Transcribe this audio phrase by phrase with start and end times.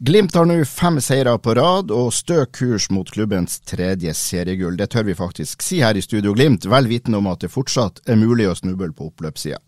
[0.00, 4.76] Glimt har nå fem seire på rad og stø kurs mot klubbens tredje seriegull.
[4.78, 7.98] Det tør vi faktisk si her i Studio Glimt, vel vitende om at det fortsatt
[8.06, 9.58] er mulig å snuble på oppløpssida.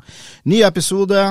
[0.46, 1.24] Ny episode,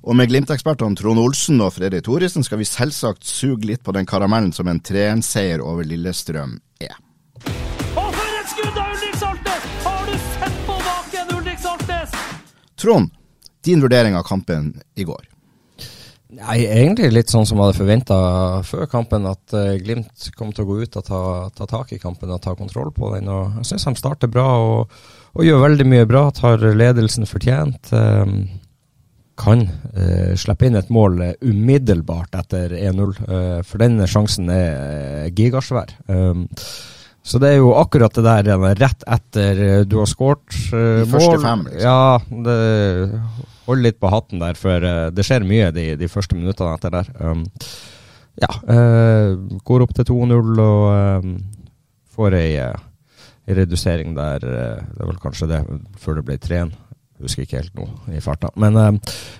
[0.00, 4.08] og med Glimt-ekspertene Trond Olsen og Fredrik Thoresen skal vi selvsagt suge litt på den
[4.08, 6.96] karamellen som en 3-1-seier over Lillestrøm er.
[7.44, 9.72] Og for et skudd av Ulrik Saltnes!
[9.84, 12.20] Har du sett på baken, Ulrik Saltnes?
[12.80, 13.12] Trond,
[13.60, 15.28] din vurdering av kampen i går.
[16.28, 18.16] Nei, egentlig litt sånn som jeg hadde forventa
[18.68, 21.20] før kampen, at uh, Glimt kom til å gå ut og ta,
[21.56, 23.30] ta tak i kampen og ta kontroll på den.
[23.32, 24.92] og Jeg syns de starter bra og,
[25.32, 26.26] og, gjør veldig mye bra.
[26.36, 27.94] Tar ledelsen fortjent.
[27.96, 28.42] Um,
[29.40, 35.28] kan uh, slippe inn et mål eh, umiddelbart etter 1-0, uh, for den sjansen er
[35.30, 35.94] gigasvær.
[36.10, 36.56] gigasvær.
[37.22, 41.38] så det er jo akkurat det der rett etter du har skåret uh, De første
[41.44, 41.86] fem, liksom.
[41.86, 42.58] Ja, det
[43.68, 46.94] Hold litt på hatten der, for eh, det skjer mye de, de første minuttene etter
[46.94, 47.10] der.
[47.20, 47.44] Um,
[48.38, 49.34] ja, uh,
[49.66, 50.84] går opp til 2-0 og
[51.24, 51.32] um,
[52.14, 54.44] får ei, ei redusering der.
[54.46, 55.62] Uh, det er vel kanskje det
[56.00, 56.76] før det ble 3-1.
[57.18, 58.52] Husker ikke helt nå i farta.
[58.62, 58.92] Men uh,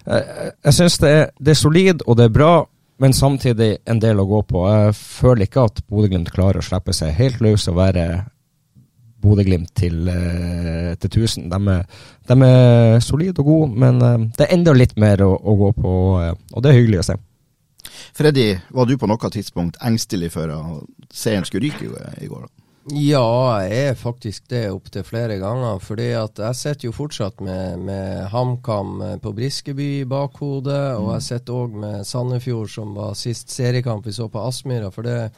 [0.04, 2.52] jeg, syns det, det er solid og det er bra,
[2.98, 4.66] men samtidig en del å gå på.
[4.66, 8.08] Jeg føler ikke at Bodø-Glimt klarer å slippe seg helt løs og være
[9.22, 11.48] Bodø-Glimt til, eh, til 1000.
[11.50, 11.86] De er,
[12.30, 15.72] de er solide og gode, men eh, det er enda litt mer å, å gå
[15.80, 17.18] på, eh, og det er hyggelig å se.
[18.14, 21.88] Freddy, var du på noe tidspunkt engstelig for at seieren skulle ryke
[22.22, 22.46] i- går?
[22.46, 22.54] da?
[22.88, 25.78] Ja, jeg er faktisk det opptil flere ganger.
[25.78, 31.22] fordi at jeg sitter jo fortsatt med, med HamKam på Briskeby i bakhodet, og jeg
[31.26, 34.88] sitter òg med Sandefjord, som var sist seriekamp vi så på Aspmyra.
[34.90, 35.32] For det,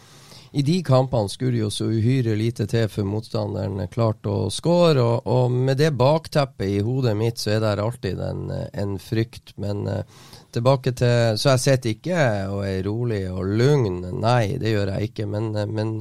[0.52, 4.98] i de kampene skulle jo så uhyre lite til for motstanderen klarte å score.
[4.98, 9.54] Og, og med det bakteppet i hodet mitt, så er det alltid en, en frykt.
[9.62, 10.02] Men eh,
[10.50, 14.02] tilbake til Så jeg sitter ikke og er rolig og lugn.
[14.18, 15.28] Nei, det gjør jeg ikke.
[15.30, 15.94] Men, eh, men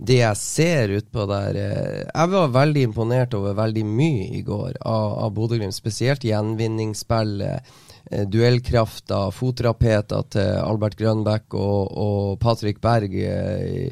[0.00, 4.80] det jeg ser utpå der eh, Jeg var veldig imponert over veldig mye i går
[4.80, 5.76] av, av Bodø-Glimt.
[5.76, 7.76] Spesielt gjenvinningsspillet.
[8.10, 13.84] Eh, Duellkrafta, fotrapeter til Albert Grønbæk og, og Patrick Berg eh, i,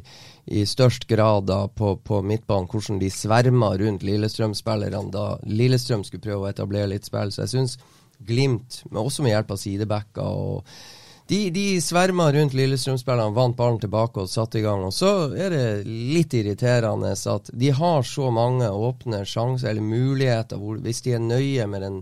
[0.60, 2.68] i størst grad da på, på midtbanen.
[2.70, 7.34] Hvordan de sverma rundt Lillestrøm-spillerne da Lillestrøm skulle prøve å etablere litt spill.
[7.34, 7.78] Så jeg syns
[8.18, 10.72] Glimt, men også med hjelp av sidebacker og
[11.28, 14.86] de, de sverma rundt Lillestrøm-spillerne, vant ballen tilbake og satte i gang.
[14.88, 20.60] Og så er det litt irriterende at de har så mange åpne sjanser eller muligheter
[20.60, 22.00] hvor hvis de er nøye med den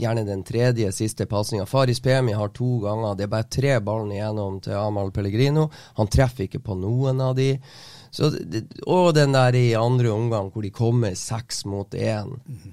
[0.00, 1.66] gjerne den tredje siste pasninga.
[1.68, 3.14] Faris Pemi har to ganger.
[3.16, 5.68] Det er bare tre ballen igjennom til Amahl Pellegrino.
[6.00, 7.52] Han treffer ikke på noen av de.
[8.10, 8.32] Så,
[8.90, 12.32] og den der i andre omgang hvor de kommer seks mot én.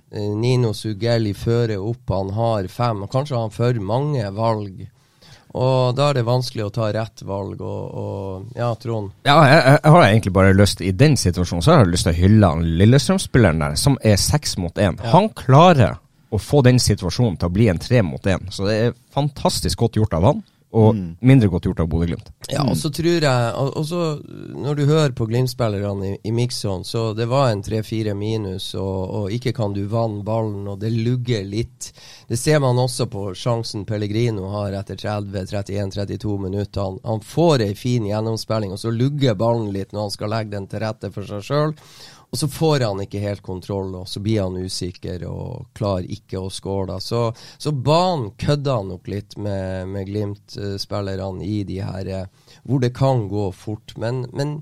[0.10, 3.06] Eh, Nino Sugelli fører opp, han har fem.
[3.12, 4.88] Kanskje har han for mange valg.
[5.58, 7.62] Og da er det vanskelig å ta rett valg.
[7.62, 9.14] Og, og ja, Trond.
[9.28, 12.16] Ja, jeg, jeg har egentlig bare lyst I den situasjonen så har jeg lyst til
[12.16, 15.00] å hylle han Lillestrøm-spilleren der, som er seks mot én.
[15.14, 15.98] Han klarer
[16.30, 18.50] å få den situasjonen til å bli en tre mot én.
[18.52, 20.46] Så det er fantastisk godt gjort av han,
[20.78, 22.28] og mindre godt gjort av Bodø-Glimt.
[22.52, 24.20] Ja, og så tror jeg og, så
[24.58, 29.00] Når du hører på Glimt-spillerne i, i Mixon, så det var en tre-fire minus, og,
[29.20, 31.94] og ikke kan du vanne ballen, og det lugger litt.
[32.28, 36.84] Det ser man også på sjansen Pellegrino har etter 30-31-32 minutter.
[36.84, 40.56] Han, han får ei fin gjennomspilling, og så lugger ballen litt når han skal legge
[40.58, 41.76] den til rette for seg sjøl.
[42.28, 46.41] Og så får han ikke helt kontroll, og så blir han usikker og klarer ikke
[46.41, 47.00] å score.
[47.03, 52.91] Så, så banen kødda nok litt med, med Glimt-spillerne i de her eh, hvor det
[52.97, 53.96] kan gå fort.
[53.96, 54.58] Men, men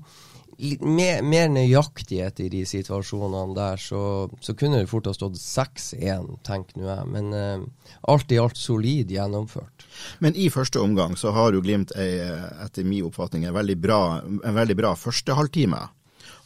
[0.80, 4.02] mer, mer nøyaktighet i de situasjonene der, så,
[4.40, 7.10] så kunne det fort ha stått 6-1, tenker nå jeg.
[7.18, 7.66] Men eh,
[8.14, 9.88] alt i alt solid gjennomført.
[10.22, 12.22] Men i første omgang så har jo Glimt ei,
[12.62, 15.82] etter min oppfatning en veldig bra, en veldig bra første halvtime.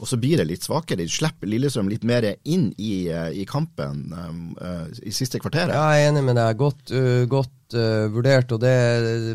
[0.00, 1.02] Og så blir det litt svakere.
[1.02, 5.74] De slipper Lillestrøm litt mer inn i, eh, i kampen uh, i siste kvarteret.
[5.76, 6.56] Ja, jeg er enig med deg.
[6.56, 8.54] Godt, uh, godt uh, vurdert.
[8.56, 8.72] og det,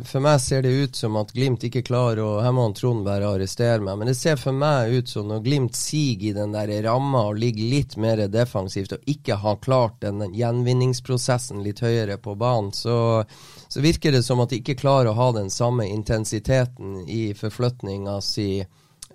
[0.10, 3.30] For meg ser det ut som at Glimt ikke klarer å Her må Trond bare
[3.30, 6.74] arrestere meg, men det ser for meg ut som når Glimt siger i den der
[6.88, 12.34] ramma og ligger litt mer defensivt og ikke har klart den gjenvinningsprosessen litt høyere på
[12.40, 13.22] banen, så,
[13.70, 18.18] så virker det som at de ikke klarer å ha den samme intensiteten i forflytninga
[18.26, 18.66] si.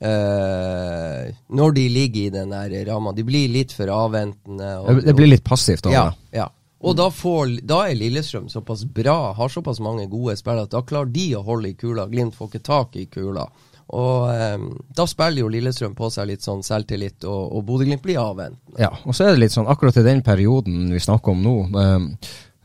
[0.01, 2.55] Uh, når de ligger i den
[2.89, 3.13] ramma.
[3.13, 4.71] De blir litt for avventende.
[4.81, 6.49] Og, det blir litt passivt òg, ja, ja.
[6.81, 10.81] Og da, får, da, er Lillestrøm såpass bra, har såpass mange gode spillere, at da
[10.81, 12.07] klarer de å holde i kula.
[12.09, 13.45] Glimt får ikke tak i kula.
[13.91, 18.23] Og um, Da spiller jo Lillestrøm på seg litt sånn selvtillit, og, og Bodø-Glimt blir
[18.23, 18.79] avventende.
[18.81, 21.55] Ja, og så er det litt sånn, akkurat i den perioden vi snakker om nå,
[21.77, 22.09] um,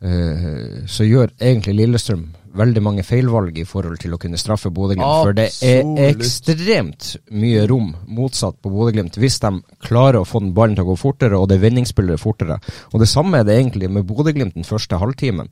[0.06, 5.22] uh, så gjør egentlig Lillestrøm veldig mange feilvalg i forhold til å kunne straffe Bodø-Glimt.
[5.28, 9.52] For det er ekstremt mye rom motsatt på Bodø-Glimt hvis de
[9.86, 12.60] klarer å få den ballen til å gå fortere, og det er vinningsspillere fortere.
[12.94, 15.52] Og Det samme er det egentlig med Bodø-Glimt den første halvtimen.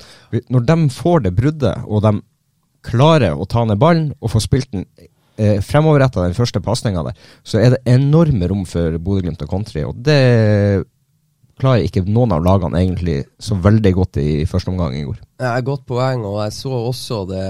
[0.50, 2.16] Når de får det bruddet, og de
[2.84, 4.88] klarer å ta ned ballen og få spilt den
[5.38, 9.86] eh, fremoverretta den første pasninga der, så er det enorme rom for Bodø-Glimt å kontre.
[9.88, 10.84] Og det
[11.64, 15.22] klarer ikke noen av lagene egentlig så veldig godt i første omgang i går.
[15.44, 17.48] Det er godt poeng, og jeg så også det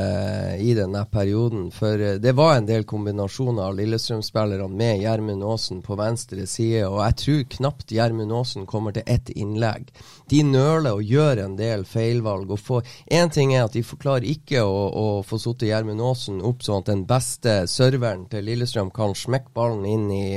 [0.63, 1.67] i denne perioden.
[1.73, 6.87] For eh, det var en del kombinasjoner av Lillestrøm-spillerne med Gjermund Aasen på venstre side,
[6.87, 9.91] og jeg tror knapt Gjermund Aasen kommer til ett innlegg.
[10.31, 12.49] De nøler og gjør en del feilvalg.
[12.53, 16.63] og Én ting er at de forklarer ikke å, å få satt Gjermund Aasen opp
[16.63, 20.27] sånn at den beste serveren til Lillestrøm kan smekke ballen inn i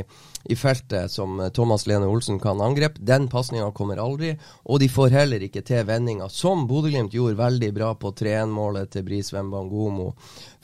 [0.48, 3.00] i feltet som eh, Thomas Lene Olsen kan angripe.
[3.00, 4.34] Den pasninga kommer aldri,
[4.64, 9.06] og de får heller ikke til vendinga, som Bodø-Glimt gjorde veldig bra på 3-1-målet til
[9.06, 10.12] Bris Wembangomo.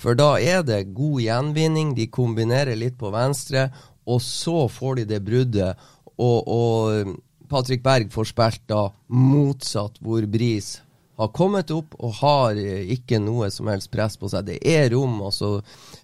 [0.01, 3.69] For da er det god gjenvinning, de kombinerer litt på venstre,
[4.07, 5.91] og så får de det bruddet.
[6.19, 7.15] Og, og
[7.51, 10.79] Patrick Berg får spilt da motsatt hvor Bris
[11.21, 14.47] har kommet opp og har ikke noe som helst press på seg.
[14.49, 15.59] Det er rom, og så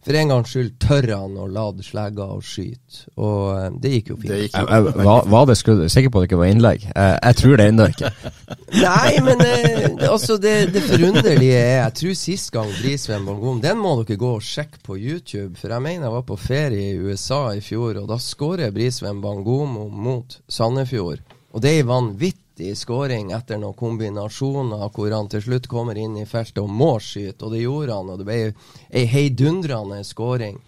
[0.07, 3.03] for en gangs skyld tør han å lade slegga og skyte.
[3.19, 4.31] Og eh, det gikk jo fint.
[4.31, 4.63] Gikk jo.
[4.63, 5.83] Jeg, jeg, var, var, det skudd?
[5.91, 6.87] Sikker på at det ikke var innlegg?
[6.87, 8.13] Jeg, jeg tror det ennå ikke.
[8.87, 13.81] Nei, men eh, altså det, det, forunderlige er Jeg tror sist gang Brisveen Bongom Den
[13.83, 15.55] må dere gå og sjekke på YouTube.
[15.61, 19.23] For jeg mener jeg var på ferie i USA i fjor, og da skårer Brisveen
[19.25, 21.25] Bangomo mot Sandefjord.
[21.53, 26.17] Og det er vanvittig vanvittig skåring etter noen kombinasjoner hvor han til slutt kommer inn
[26.17, 28.11] i feltet og må skyte, og det gjorde han.
[28.11, 28.55] Og det ble
[28.91, 30.59] ei heidundrende skåring.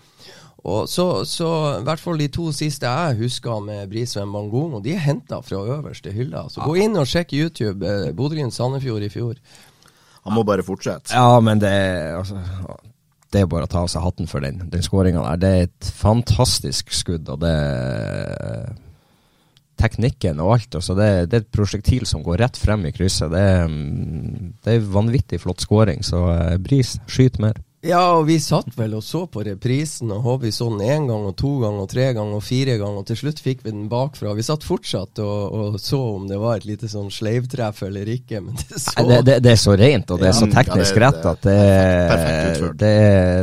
[0.63, 4.93] Og så, så i hvert fall de to siste jeg husker med Brisveen Bangomo, de
[4.93, 6.49] er henta fra øverste hylla.
[6.51, 7.81] Så gå inn og sjekk YouTube.
[7.87, 9.41] Eh, Bodø-Glimt-Sandefjord i fjor.
[10.27, 11.15] Han må bare fortsette.
[11.17, 11.73] Ja, men det
[12.13, 12.37] altså,
[13.33, 15.41] det er bare å ta av seg hatten for den, den skåringa der.
[15.41, 17.57] Det er et fantastisk skudd, og det
[19.81, 20.77] teknikken og alt.
[20.79, 23.33] Altså det, det, er et prosjektil som går rett frem i krysset.
[23.33, 27.59] Det, mm, det er vanvittig flott skåring, så uh, Bris, skyt mer.
[27.81, 31.07] Ja, og vi satt vel og så på reprisen, og håper vi så den én
[31.09, 33.73] gang og to ganger og tre ganger og fire ganger, og til slutt fikk vi
[33.73, 34.35] den bakfra.
[34.37, 38.43] Vi satt fortsatt og, og så om det var et lite sånn sleivtreff eller ikke,
[38.45, 41.29] men det så det, det, det, er så rent, og det er så teknisk rett
[41.31, 41.49] at
[42.83, 42.91] det,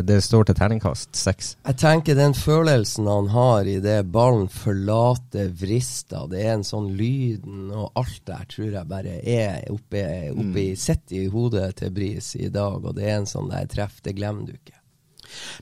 [0.05, 1.49] det, står til terningkast seks.
[1.65, 6.91] Jeg tenker den følelsen han har i det ballen forlater vrista, det er en sånn
[6.93, 10.79] lyden og alt der tror jeg bare er oppe, oppe i, mm.
[10.85, 13.97] sett i hodet til Bris i dag, og det er en sånn der treff.
[14.05, 14.75] det glemmer glemmer du ikke.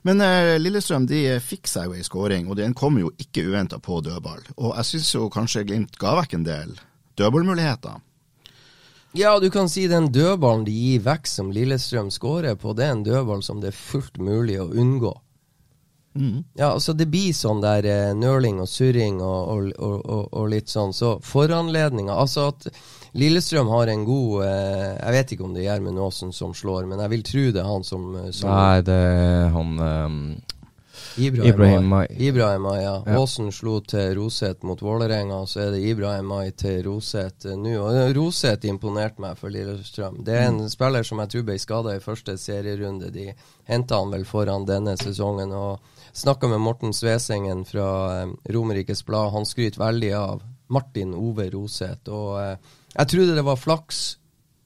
[0.01, 3.79] Men eh, Lillestrøm de fikk seg jo ei skåring, og den kom jo ikke uventa
[3.81, 4.43] på dødball.
[4.57, 6.75] Og jeg syns jo kanskje Glimt ga vekk en del
[7.17, 8.01] dødballmuligheter.
[9.15, 12.97] Ja, du kan si den dødballen de gir vekk som Lillestrøm skårer på, det er
[12.97, 15.13] en dødball som det er fullt mulig å unngå.
[16.15, 16.43] Mm.
[16.55, 20.71] Ja, altså Det blir sånn der eh, nøling og surring og, og, og, og litt
[20.71, 20.93] sånn.
[20.95, 22.69] Så foranledninga Altså at
[23.15, 26.83] Lillestrøm har en god eh, Jeg vet ikke om det er Gjermund Aasen som slår,
[26.89, 30.19] men jeg vil tro det er han som, eh, som Nei, det er han um,
[31.15, 32.05] Ibrahim, Ibrahim Mai.
[32.09, 32.95] Ibrahim Mai, ja.
[33.05, 33.15] ja.
[33.21, 37.75] Aasen slo til Roseth mot Vålerenga, så er det Ibrahim Mai til Roseth nå.
[37.79, 40.19] Og Roseth imponerte meg for Lillestrøm.
[40.27, 40.71] Det er en mm.
[40.75, 43.13] spiller som jeg tror ble skada i første serierunde.
[43.15, 43.29] De
[43.71, 45.55] henta han vel foran denne sesongen.
[45.55, 45.79] og
[46.15, 49.31] Snakka med Morten Svesengen fra Romerikes Blad.
[49.35, 52.11] Han skryter veldig av Martin Ove Roseth.
[52.11, 54.05] og jeg trodde det var flaks.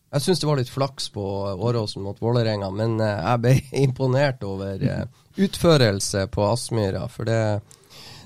[0.10, 3.56] Jeg syns det var litt flaks på Åråsen mot Vålerenga, men eh, jeg ble
[3.86, 5.04] imponert over eh,
[5.38, 7.04] utførelse på Aspmyra.
[7.14, 7.42] For det,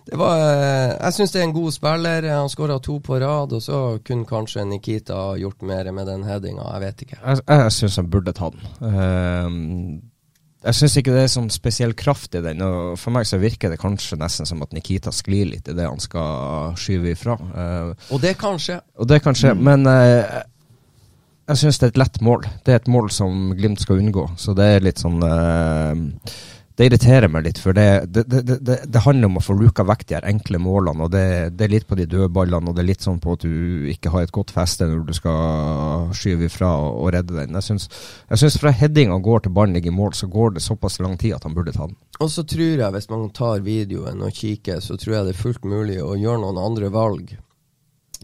[0.07, 2.29] det var eh, Jeg syns det er en god spiller.
[2.31, 6.69] Han skåra to på rad, og så kunne kanskje Nikita gjort mer med den headinga.
[6.75, 7.19] Jeg vet ikke.
[7.19, 8.67] Jeg, jeg syns han burde ta den.
[8.79, 10.12] Uh,
[10.63, 12.61] jeg syns ikke det er sånn spesiell kraft i den.
[12.63, 15.87] og For meg så virker det kanskje nesten som at Nikita sklir litt i det
[15.89, 17.35] han skal skyve ifra.
[17.35, 18.79] Uh, og det kan skje.
[18.95, 19.63] Og det kan skje, mm.
[19.67, 20.39] men uh,
[21.51, 22.47] jeg syns det er et lett mål.
[22.63, 24.29] Det er et mål som Glimt skal unngå.
[24.39, 25.91] Så det er litt sånn uh,
[26.73, 30.07] det irriterer meg litt, for det, det, det, det, handler om å få luka vekk
[30.09, 31.05] de her enkle målene.
[31.05, 33.85] og det, er litt på de dødballene, og det er litt sånn på at du
[33.91, 37.53] ikke har et godt feste når du skal skyve ifra og, og redde den.
[37.59, 37.85] Jeg syns,
[38.31, 41.13] jeg syns fra headinga går til ballen ligger i mål, så går det såpass lang
[41.21, 41.99] tid at han burde ta den.
[42.23, 45.43] Og så tror jeg, hvis man tar videoen og kikker, så tror jeg det er
[45.43, 47.35] fullt mulig å gjøre noen andre valg.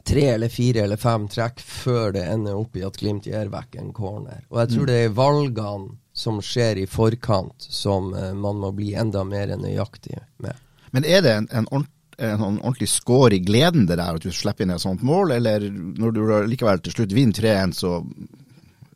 [0.09, 3.77] Tre eller fire eller fem trekk før det ender opp i at Glimt gir vekk
[3.77, 4.41] en corner.
[4.49, 4.89] Og jeg tror mm.
[4.89, 10.19] det er valgene som skjer i forkant, som uh, man må bli enda mer nøyaktig
[10.43, 10.59] med.
[10.91, 14.33] Men er det en, en, ordent, en ordentlig score i gleden det der, at du
[14.35, 16.21] slipper inn et sånt mål, eller når du
[16.51, 17.99] likevel til slutt vinner 3-1, så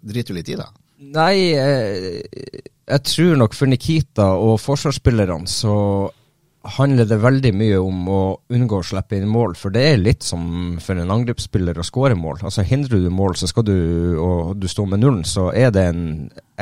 [0.03, 0.69] driter du litt i det?
[1.13, 5.75] Nei, jeg, eh, jeg tror nok for Nikita og forsvarsspillerne så
[6.63, 8.21] handler det veldig mye om å
[8.55, 12.15] unngå å slippe inn mål, for det er litt som for en angrepsspiller å skåre
[12.15, 12.39] mål.
[12.47, 13.75] Altså Hindrer du mål, så skal du,
[14.15, 16.05] og du står med nullen, så er det en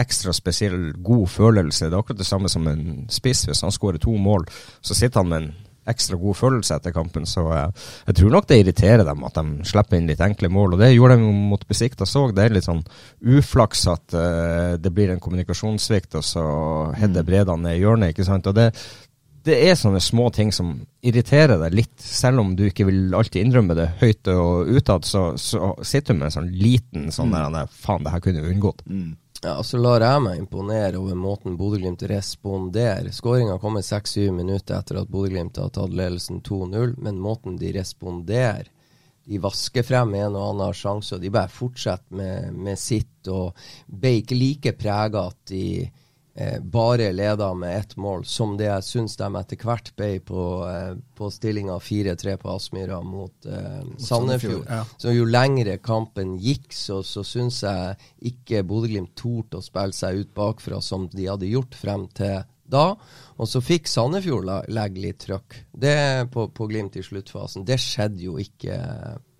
[0.01, 1.89] ekstra spesiell god følelse.
[1.89, 3.46] Det er akkurat det samme som en spiss.
[3.50, 4.48] Hvis han skårer to mål,
[4.81, 5.51] så sitter han med en
[5.91, 7.25] ekstra god følelse etter kampen.
[7.29, 10.50] Så jeg, eh, jeg tror nok det irriterer dem at de slipper inn litt enkle
[10.53, 10.75] mål.
[10.75, 12.27] Og det gjorde de mot Besikta så.
[12.31, 12.84] Det er litt sånn
[13.22, 16.43] uflaks at uh, det blir en kommunikasjonssvikt, og så
[16.98, 18.13] header Bredan ned i hjørnet.
[18.13, 18.50] ikke sant?
[18.50, 18.72] Og det,
[19.44, 23.42] det er sånne små ting som irriterer deg litt, selv om du ikke vil alltid
[23.46, 27.56] innrømme det høyt og utad, så, så sitter du med en sånn liten sånn mm.
[27.56, 28.86] der Faen, det her kunne vi unngått.
[28.86, 29.16] Mm.
[29.42, 33.10] Ja, så lar jeg meg imponere over måten Bodø-Glimt responderer.
[33.10, 38.70] Skåringa kommer seks-syv minutter etter at Bodø-Glimt har tatt ledelsen 2-0, men måten de responderer
[39.26, 43.30] De vasker frem en og annen sjanse, og de bare fortsetter med, med sitt.
[43.30, 45.66] Og ble ikke like prega at de
[46.62, 50.94] bare leda med ett mål, som det jeg syns de etter hvert ble på, eh,
[51.18, 54.64] på stillinga 4-3 på Aspmyra mot eh, Sandefjord.
[54.70, 54.86] Ja.
[54.98, 58.00] Så jo lengre kampen gikk, så, så syns jeg
[58.32, 62.40] ikke Bodø-Glimt torde å spille seg ut bakfra som de hadde gjort frem til
[62.72, 62.86] da.
[63.36, 67.68] Og så fikk Sandefjord legge litt trøkk det på, på Glimt i sluttfasen.
[67.68, 68.80] Det skjedde jo ikke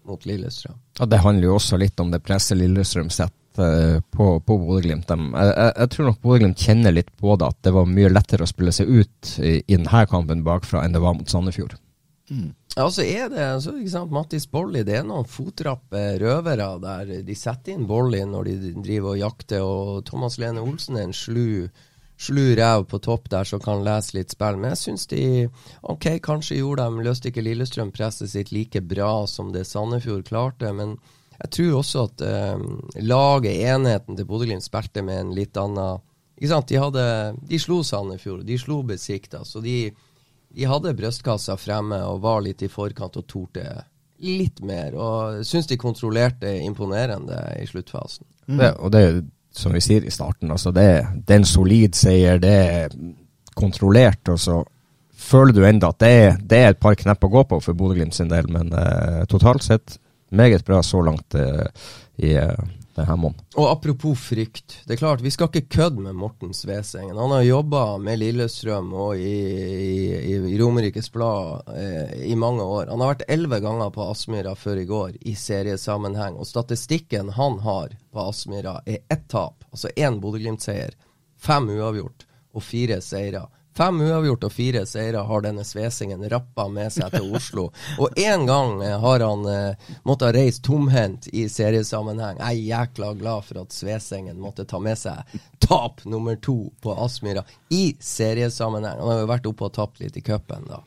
[0.10, 0.76] mot Lillestrøm.
[1.00, 5.12] Og Det handler jo også litt om det presset Lillestrøm setter Eh, på, på Bodø-Glimt.
[5.12, 8.50] Jeg, jeg, tror nok Bodø-Glimt kjenner litt på det, at det var mye lettere å
[8.50, 11.76] spille seg ut i, i denne kampen bakfra enn det var mot Sandefjord.
[12.32, 12.54] Mm.
[12.78, 17.16] Ja, så er det så, ikke sant, Mattis Bolli, det er noen fotrappe røvere der.
[17.28, 21.16] De setter inn Bolli når de driver og jakter, og Thomas Lene Olsen er en
[21.16, 21.68] slu
[22.22, 24.60] slu ræv på topp der som kan lese litt spill.
[24.62, 25.24] Men jeg syns de
[25.82, 30.70] OK, kanskje gjorde de Løste ikke Lillestrøm presset sitt like bra som det Sandefjord klarte,
[30.78, 31.00] men
[31.42, 32.64] jeg tror også at eh,
[33.02, 36.02] laget, enheten til Bodø-Glimt, spilte med en litt annen
[36.42, 36.72] ikke sant?
[36.72, 37.04] De, hadde,
[37.50, 39.44] de slo Sandefjord, de slo Besikta.
[39.46, 39.92] Så de,
[40.50, 43.66] de hadde brystkassa fremme og var litt i forkant og torde
[44.26, 44.98] litt mer.
[44.98, 48.26] Og syns de kontrollerte imponerende i sluttfasen.
[48.48, 48.58] Mm.
[48.58, 49.22] Det, og det er
[49.54, 50.88] som vi sier i starten, altså det,
[51.28, 52.40] det er en solid seier.
[52.42, 52.94] Det er
[53.54, 54.24] kontrollert.
[54.32, 54.62] og så
[55.12, 56.14] føler du enda at det
[56.50, 59.68] det er et par knepp å gå på for Bodø-Glimt sin del, men uh, totalt
[59.68, 60.00] sett
[60.32, 61.68] meget bra så langt uh,
[62.22, 62.56] i uh,
[62.96, 63.46] denne måneden.
[63.56, 64.82] Og apropos frykt.
[64.86, 67.18] Det er klart, Vi skal ikke kødde med Morten Svesengen.
[67.18, 69.36] Han har jobba med Lillestrøm og i,
[70.32, 72.92] i, i Romerikes Blad eh, i mange år.
[72.92, 76.36] Han har vært elleve ganger på Aspmyra før i går i seriesammenheng.
[76.40, 80.96] Og statistikken han har på Aspmyra, er ett tap, altså én Bodø-Glimt-seier,
[81.40, 83.46] fem uavgjort og fire seire.
[83.78, 87.70] Fem uavgjort og fire seire har denne Svesingen rappa med seg til Oslo.
[88.04, 92.42] Og én gang eh, har han eh, måttet reise tomhendt i seriesammenheng.
[92.42, 96.96] Jeg er jækla glad for at Svesingen måtte ta med seg tap nummer to på
[97.06, 99.00] Aspmyra i seriesammenheng.
[99.00, 100.82] Han har jo vært oppe og tapt litt i cupen, da.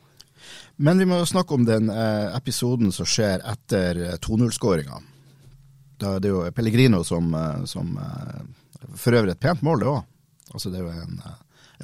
[0.77, 5.01] Men vi må jo snakke om den eh, episoden som skjer etter 2-0-skåringa.
[6.05, 8.43] Det er jo Pellegrino som, eh, som eh,
[8.99, 10.03] For øvrig et pent mål, det òg.
[10.53, 11.23] Altså, det er jo en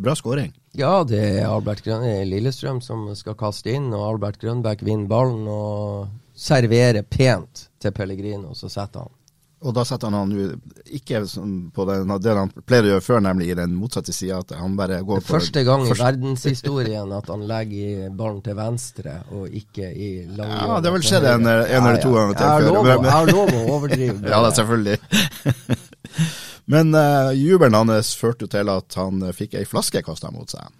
[0.00, 0.52] Bra skåring.
[0.79, 5.49] Ja, det er Albert Grøn Lillestrøm som skal kaste inn, og Albert Grønbæk vinner ballen
[5.50, 9.17] og serverer pent til Pellegrino, så setter han.
[9.61, 11.19] Og da setter han han ikke
[11.77, 14.39] på det, det, han pleier å gjøre før, nemlig i den motsatte sida.
[14.57, 19.19] Han bare går det er Første gang i verdenshistorien at han legger ballen til venstre,
[19.37, 20.65] og ikke i langhjørnet.
[20.65, 22.49] Ja, det har vel skjedd en, en eller to ganger til.
[22.49, 24.19] Jeg har lov å overdrive.
[24.33, 25.81] ja, det er selvfølgelig.
[26.71, 30.71] Men uh, jubelen hans førte jo til at han fikk ei flaske kasta mot seg.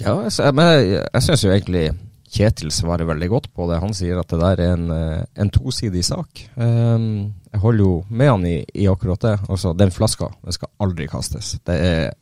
[0.00, 0.16] Ja,
[0.54, 1.90] men jeg, jeg syns jo egentlig
[2.32, 3.82] Kjetil svarer veldig godt på det.
[3.82, 6.46] Han sier at det der er en, eh, en tosidig sak.
[6.56, 9.34] Um, jeg holder jo med han i, i akkurat det.
[9.52, 11.58] Altså, den flaska den skal aldri kastes.
[11.60, 12.14] Det er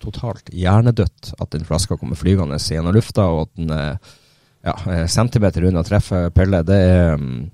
[0.00, 3.98] totalt hjernedødt at den flaska kommer flygende gjennom lufta, og at den er
[4.64, 6.62] ja, eh, centimeter unna å treffe Pelle.
[6.64, 7.50] Det er, mm,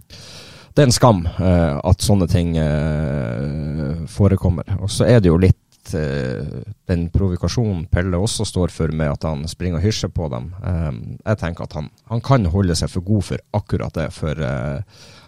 [0.75, 4.67] det er en skam eh, at sånne ting eh, forekommer.
[4.81, 9.43] Og så er det jo litt den provokasjonen Pelle også står for, med at han
[9.51, 10.47] springer og hysjer på dem.
[10.65, 14.07] jeg tenker at han, han, kan holde seg for god for akkurat det.
[14.17, 14.41] For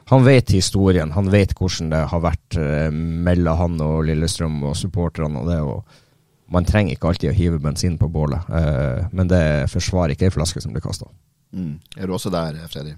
[0.08, 1.12] han vet historien.
[1.12, 2.56] Han vet hvordan det har vært
[2.88, 5.60] mellom han og Lillestrøm og supporterne og det.
[5.60, 5.84] og
[6.52, 10.34] man trenger ikke alltid å hive bensin på bålet, eh, men det forsvarer ikke ei
[10.34, 11.08] flaske som blir kasta.
[11.56, 11.78] Mm.
[11.96, 12.94] Er du også der, Freddy?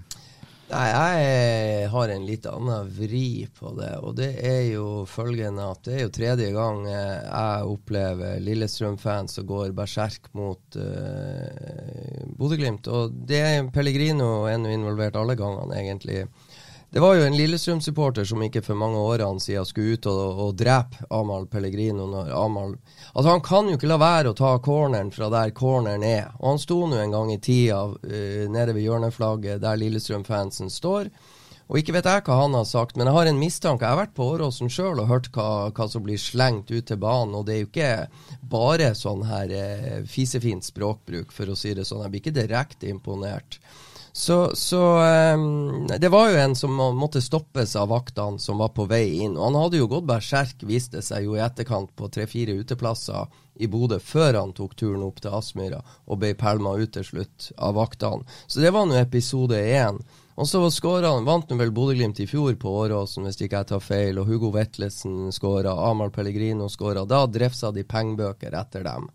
[0.69, 3.89] Nei, jeg har en litt annen vri på det.
[4.05, 9.47] Og det er jo følgende at det er jo tredje gang jeg opplever Lillestrøm-fans som
[9.49, 12.85] går berserk mot uh, Bodø-Glimt.
[12.93, 13.41] Og det
[13.73, 16.27] Pellegrino er nå involvert alle gangene, egentlig.
[16.91, 20.55] Det var jo en Lillestrøm-supporter som ikke for mange årene siden skulle ut og, og
[20.57, 22.07] drepe Amahl Pellegrino.
[22.09, 22.71] når Amahl
[23.13, 26.31] Altså Han kan jo ikke la være å ta corneren fra der corneren er.
[26.39, 31.11] Og Han sto nå en gang i tida uh, nede ved hjørneflagget der Lillestrøm-fansen står.
[31.69, 33.85] Og ikke vet jeg hva han har sagt, men jeg har en mistanke.
[33.85, 36.97] Jeg har vært på Åråsen sjøl og hørt hva, hva, som blir slengt ut til
[36.97, 37.91] banen, og det er jo ikke
[38.49, 42.01] bare sånn her uh, fisefint språkbruk, for å si det sånn.
[42.07, 43.59] Jeg blir ikke direkte imponert.
[44.11, 44.81] Så, så
[45.35, 49.37] um, Det var jo en som måtte stoppes av vaktene som var på vei inn.
[49.37, 53.67] Og han hadde jo gått berserk, viste seg jo i etterkant på tre-fire uteplasser i
[53.67, 57.75] Bodø før han tok turen opp til Aspmyra og ble pælma ut til slutt av
[57.75, 58.25] vaktene.
[58.47, 59.99] Så det var nå episode én.
[60.39, 63.81] Og så skåra han, vant vel Bodø-Glimt i fjor på Åråsen, hvis ikke jeg tar
[63.83, 64.21] feil.
[64.21, 67.03] Og Hugo Vetlesen skåra, Amahl Pellegrino skåra.
[67.03, 69.09] Da drefsa de pengebøker etter dem.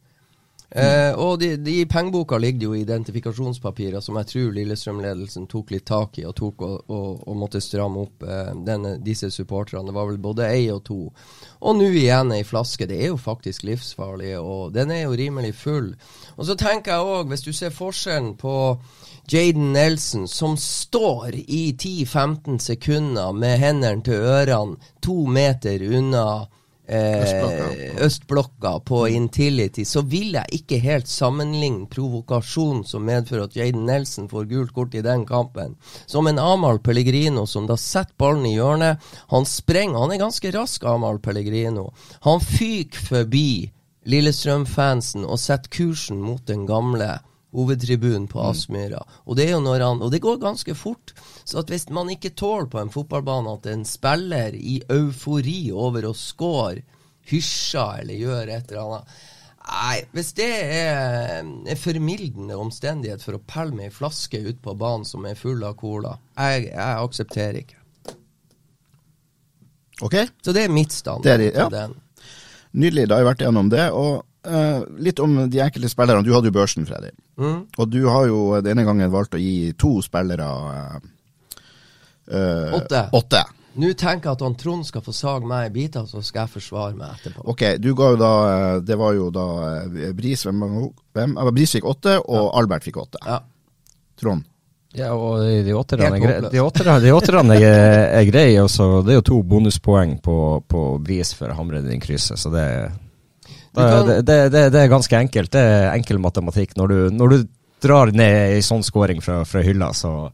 [0.70, 5.84] Eh, og de, de, pengeboka ligger jo i identifikasjonspapirer som jeg tror Lillestrøm-ledelsen tok litt
[5.86, 9.86] tak i og tok og, og, og måtte stramme opp eh, denne, disse supporterne.
[9.86, 10.98] Det var vel både ei og to.
[11.60, 12.88] Og nå igjen ei flaske.
[12.90, 15.92] Det er jo faktisk livsfarlig, og den er jo rimelig full.
[16.34, 18.56] Og så tenker jeg òg, hvis du ser forskjellen på
[19.30, 26.26] Jaden Nelson, som står i 10-15 sekunder med hendene til ørene to meter unna
[26.86, 33.86] eh, østblokka på Intility, så vil jeg ikke helt sammenligne provokasjon som medfører at Jaden
[33.88, 38.46] Nelson får gult kort i den kampen, som en Amahl Pellegrino som da setter ballen
[38.48, 39.02] i hjørnet.
[39.32, 41.90] Han sprenger, han er ganske rask, Amahl Pellegrino.
[42.28, 43.48] Han fyker forbi
[44.04, 47.16] Lillestrøm-fansen og setter kursen mot den gamle
[47.54, 48.48] hovedtribunen på mm.
[48.50, 49.02] Aspmyra.
[49.24, 51.14] Og det er jo når han, og det går ganske fort.
[51.44, 56.08] Så at hvis man ikke tåler på en fotballbane at en spiller i eufori over
[56.10, 56.82] å score
[57.30, 59.22] hysjer eller gjør et eller annet
[59.64, 64.74] Nei, hvis det er en formildende omstendighet for å pelle med ei flaske ut på
[64.76, 67.78] banen som er full av cola, jeg, jeg aksepterer ikke.
[70.04, 70.18] Ok.
[70.44, 71.46] Så det er mitt standard.
[71.48, 71.88] ja.
[72.74, 73.86] Nydelig, da har vi vært gjennom det.
[73.96, 76.24] og Uh, litt om de enkelte spillerne.
[76.24, 77.14] Du hadde jo børsen, Freddy.
[77.40, 77.60] Mm.
[77.80, 80.96] Og du har jo denne gangen valgt å gi to spillere uh,
[82.28, 83.06] uh, Åtte.
[83.16, 83.44] åtte.
[83.80, 86.54] Nå tenker jeg at han Trond skal få sag meg i biter, så skal jeg
[86.58, 87.46] forsvare meg etterpå.
[87.50, 88.34] Ok, du ga jo da
[88.86, 89.46] Det var jo da
[90.14, 90.62] Bris, hvem,
[91.16, 91.38] hvem?
[91.56, 92.50] Bris fikk åtte, og ja.
[92.60, 93.22] Albert fikk åtte.
[93.26, 93.40] Ja.
[94.20, 94.44] Trond?
[94.94, 98.60] Ja, og de åtterne er, de de åtterne er, er greie.
[98.62, 99.02] Også.
[99.02, 100.36] Det er jo to bonuspoeng på,
[100.70, 102.92] på Bris for å hamre den krysset, så det er
[103.74, 105.52] det, det, det, det, er ganske enkelt.
[105.52, 106.76] Det er enkel matematikk.
[106.78, 107.38] Når du, når du
[107.84, 110.30] drar ned ei sånn scoring fra, fra hylla, så,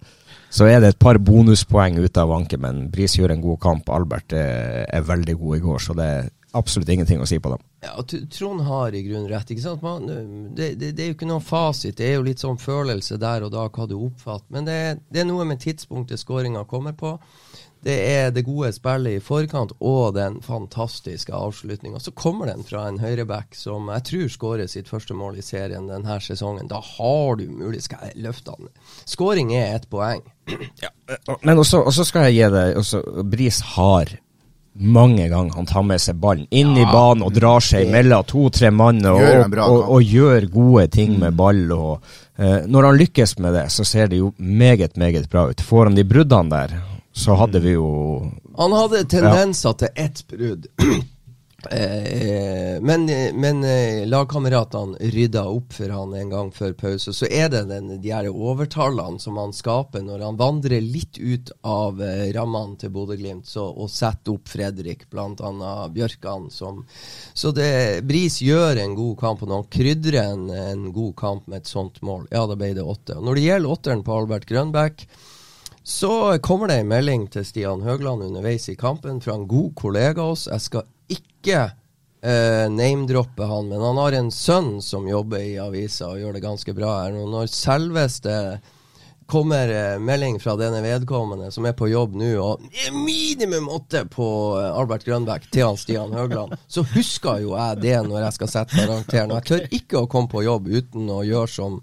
[0.48, 3.90] så, er det et par bonuspoeng ute av Anke Men Bris gjør en god kamp.
[3.94, 7.53] Albert er, er, veldig god i går, så det er absolutt ingenting å si på
[7.53, 7.64] dem.
[7.81, 9.50] Ja, og Trond har i grunnen rett.
[9.55, 9.83] ikke sant?
[9.87, 10.07] Man,
[10.55, 11.96] det, det, det, er jo ikke noen fasit.
[11.96, 14.50] Det er jo litt sånn følelse der og da hva du oppfatter.
[14.53, 17.16] Men det, det er noe med tidspunktet skåringa kommer på
[17.87, 22.01] det er det gode spillet i forkant og den fantastiske avslutninga.
[22.01, 25.88] Så kommer den fra en høyreback som jeg tror skårer sitt første mål i serien
[25.88, 26.69] denne sesongen.
[26.69, 28.69] Da har du mulig Skal jeg løfte han?
[29.09, 30.21] Skåring er ett poeng.
[30.83, 30.90] Ja,
[31.43, 34.11] men også, også, skal jeg gi deg også, Bris har
[34.81, 38.27] mange ganger han tar med seg ballen inn ja, i banen og drar seg mellom
[38.29, 41.40] to-tre mann og, og, og, og, gjør gode ting med mm.
[41.40, 41.64] ball.
[41.75, 45.64] Og, uh, når han lykkes med det, så ser det jo meget, meget bra ut.
[45.64, 46.79] Får han de bruddene der,
[47.12, 47.88] så hadde vi jo
[48.57, 49.79] Han hadde tendenser ja.
[49.83, 50.68] til ett brudd.
[51.70, 57.12] Eh, men, men eh, lagkameratene rydda opp for han en gang før pause.
[57.12, 61.53] Så er det den, de her overtallene som han skaper når han vandrer litt ut
[61.61, 65.73] av eh, rammene til Bodø-Glimt og setter opp Fredrik, bl.a.
[65.92, 66.49] Bjørkan.
[66.55, 66.87] Som,
[67.37, 71.51] så det, Bris gjør en god kamp, og når han krydrer en, en god kamp
[71.51, 73.18] med et sånt mål, ja, da ble det åtte.
[73.20, 75.05] Og når det gjelder åtteren på Albert Grønbæk
[75.83, 80.23] så kommer det en melding til Stian Høgland underveis i kampen fra en god kollega
[80.23, 80.47] av oss.
[80.51, 86.11] Jeg skal ikke uh, name-droppe han, men han har en sønn som jobber i avisa
[86.12, 87.16] og gjør det ganske bra her.
[87.16, 88.35] Når selveste
[89.31, 92.64] kommer eh, melding fra denne vedkommende som er på jobb nå, og
[92.95, 94.27] minimum åtte på
[94.59, 98.53] eh, Albert Grønbæk til han Stian Høgland, så husker jo jeg det når jeg skal
[98.55, 99.35] sette karakteren.
[99.38, 101.79] Jeg tør ikke å komme på jobb uten å gjøre som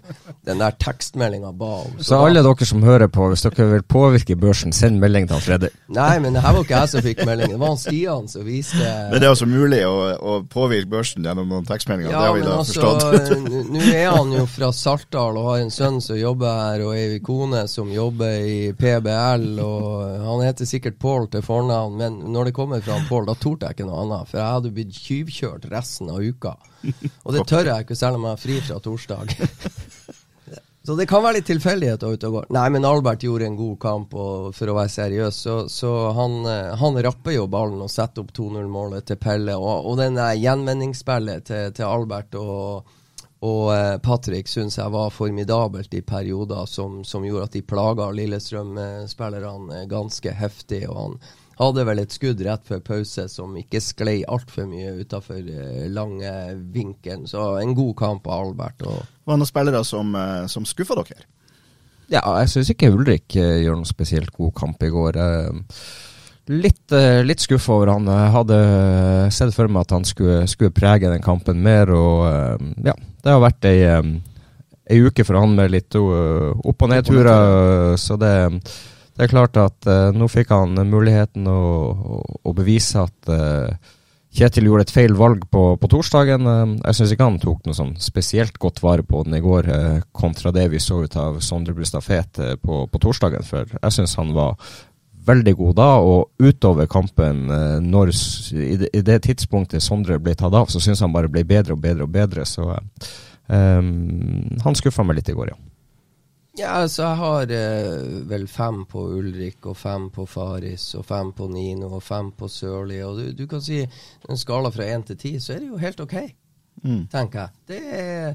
[0.46, 1.96] den der tekstmeldinga ba om.
[1.98, 5.38] Så, så alle dere som hører på, hvis dere vil påvirke børsen, send melding til
[5.38, 5.78] han Fredrik.
[5.94, 8.44] Nei, men det her var ikke jeg som fikk melding, det var han Stian som
[8.46, 12.12] viste Men det er altså mulig å, å påvirke børsen gjennom noen tekstmeldinger?
[12.12, 13.72] Ja, det har vi da altså, forstått.
[13.72, 17.18] Nå er han jo fra Saltdal og har en sønn som jobber her, og ei
[17.38, 22.56] kone som jobber i PBL, og han heter sikkert Pål til fornavn, men når det
[22.56, 24.30] kommer fra Pål, da torde jeg ikke noe annet.
[24.30, 26.56] For jeg hadde blitt tyvkjørt resten av uka.
[27.24, 29.36] Og det tør jeg ikke, selv om jeg har fri fra torsdag.
[30.88, 32.44] Så det kan være litt tilfeldigheter ute og går.
[32.56, 36.38] Nei, men Albert gjorde en god kamp, og for å være seriøs, så, så han,
[36.48, 39.52] eh, han, rapper jo ballen og setter opp 2-0-målet til Pelle.
[39.60, 42.88] Og, og den gjenvendingsspillet til, til Albert og
[43.46, 48.08] og eh, Patrick syns jeg var formidabelt i perioder som, som gjorde at de plaga
[48.14, 50.88] Lillestrøm-spillerne eh, ganske heftig.
[50.88, 51.14] og han
[51.58, 56.32] hadde vel et skudd rett før pause som ikke sklei altfor mye utafor eh, lange
[56.74, 57.28] vinkelen.
[57.30, 58.82] Så en god kamp av Albert.
[58.82, 60.18] Og var det noen spillere som,
[60.50, 61.28] som skuffa dere?
[62.08, 65.18] Ja, jeg syns ikke Ulrik gjør noen spesielt god kamp i går.
[66.48, 66.94] Litt,
[67.28, 68.08] litt skuffa over han.
[68.08, 68.58] Jeg hadde
[69.36, 71.92] sett for meg at han skulle, skulle prege den kampen mer.
[71.92, 72.24] og
[72.84, 73.82] ja, det har vært ei,
[74.88, 77.98] ei uke for han med litt opp- og nedturer.
[78.00, 78.32] Så det,
[79.12, 81.60] det, er klart at nå fikk han muligheten å,
[82.16, 83.94] å, å bevise at uh,
[84.38, 86.44] Kjetil gjorde et feil valg på, på torsdagen.
[86.76, 89.70] Jeg syns ikke han tok noe sånn spesielt godt vare på den i går,
[90.12, 93.46] kontra det vi så ut av Sondre Brustad Fet på, på, torsdagen.
[93.48, 94.60] For jeg syns han var
[95.28, 97.46] veldig god da, og utover kampen,
[97.84, 98.12] når,
[98.56, 101.76] i, det, i det tidspunktet Sondre ble tatt av, så syns han bare ble bedre
[101.76, 102.46] og bedre og bedre.
[102.48, 102.70] Så
[103.48, 105.58] Um, han skuffa meg litt i går, ja.
[106.58, 111.30] Ja, altså jeg har eh, vel fem på Ulrik, og fem på Faris, og fem
[111.32, 112.98] på Nino, og fem på Sørli.
[113.06, 115.78] Og du, du, kan si en skala fra én til ti, så er det jo
[115.78, 116.16] helt OK,
[116.82, 117.04] mm.
[117.14, 117.62] tenker jeg.
[117.70, 118.34] Det er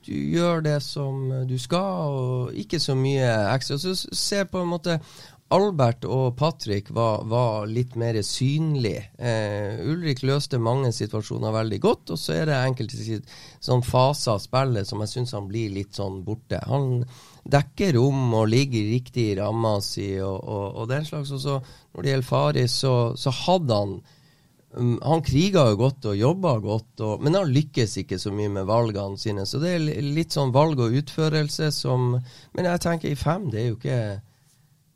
[0.00, 3.78] du gjør det som du skal, og ikke så mye ekstra.
[3.78, 4.96] Så se på en måte
[5.50, 9.08] Albert og Patrick var, var litt mer synlige.
[9.18, 13.18] Eh, Ulrik løste mange situasjoner veldig godt, og så er det enkelte
[13.58, 16.62] sånn faser av spillet som jeg syns han blir litt sånn borte.
[16.70, 17.02] Han
[17.50, 21.34] dekker rom og ligger riktig i ramma si og, og, og, den slags.
[21.34, 23.98] Og så når det gjelder Faris, så, så hadde han
[24.78, 28.54] um, han kriga jo godt og jobba godt, og, men han lykkes ikke så mye
[28.54, 29.50] med valgene sine.
[29.50, 32.12] Så det er litt sånn valg og utførelse som
[32.54, 34.02] Men jeg tenker i fem, det er jo ikke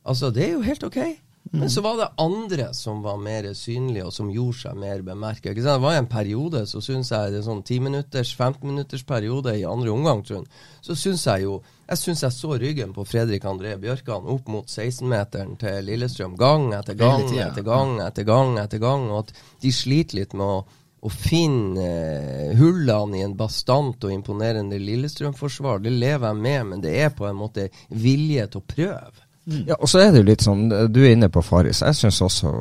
[0.04, 1.00] Altså, det er jo helt OK.
[1.52, 5.52] Men så var det andre som var mer synlige, og som gjorde seg mer bemerka.
[5.54, 9.52] Det var en periode, så syns jeg det er sånn 10 minutters, 15 minutters periode
[9.60, 10.46] i andre omgang, jeg,
[10.82, 14.64] så syns jeg jo Jeg syns jeg så ryggen på Fredrik André Bjørkan opp mot
[14.64, 19.72] 16-meteren til Lillestrøm gang etter gang etter gang etter gang, etter gang, og at de
[19.72, 20.64] sliter litt med å
[21.04, 26.80] å finne uh, hullene i en bastant og imponerende Lillestrøm-forsvar, det lever jeg med, men
[26.80, 29.23] det er på en måte vilje til å prøve.
[29.44, 29.64] Mm.
[29.68, 31.82] Ja, og så er det jo litt sånn, Du er inne på Faris.
[31.84, 32.52] Jeg syns også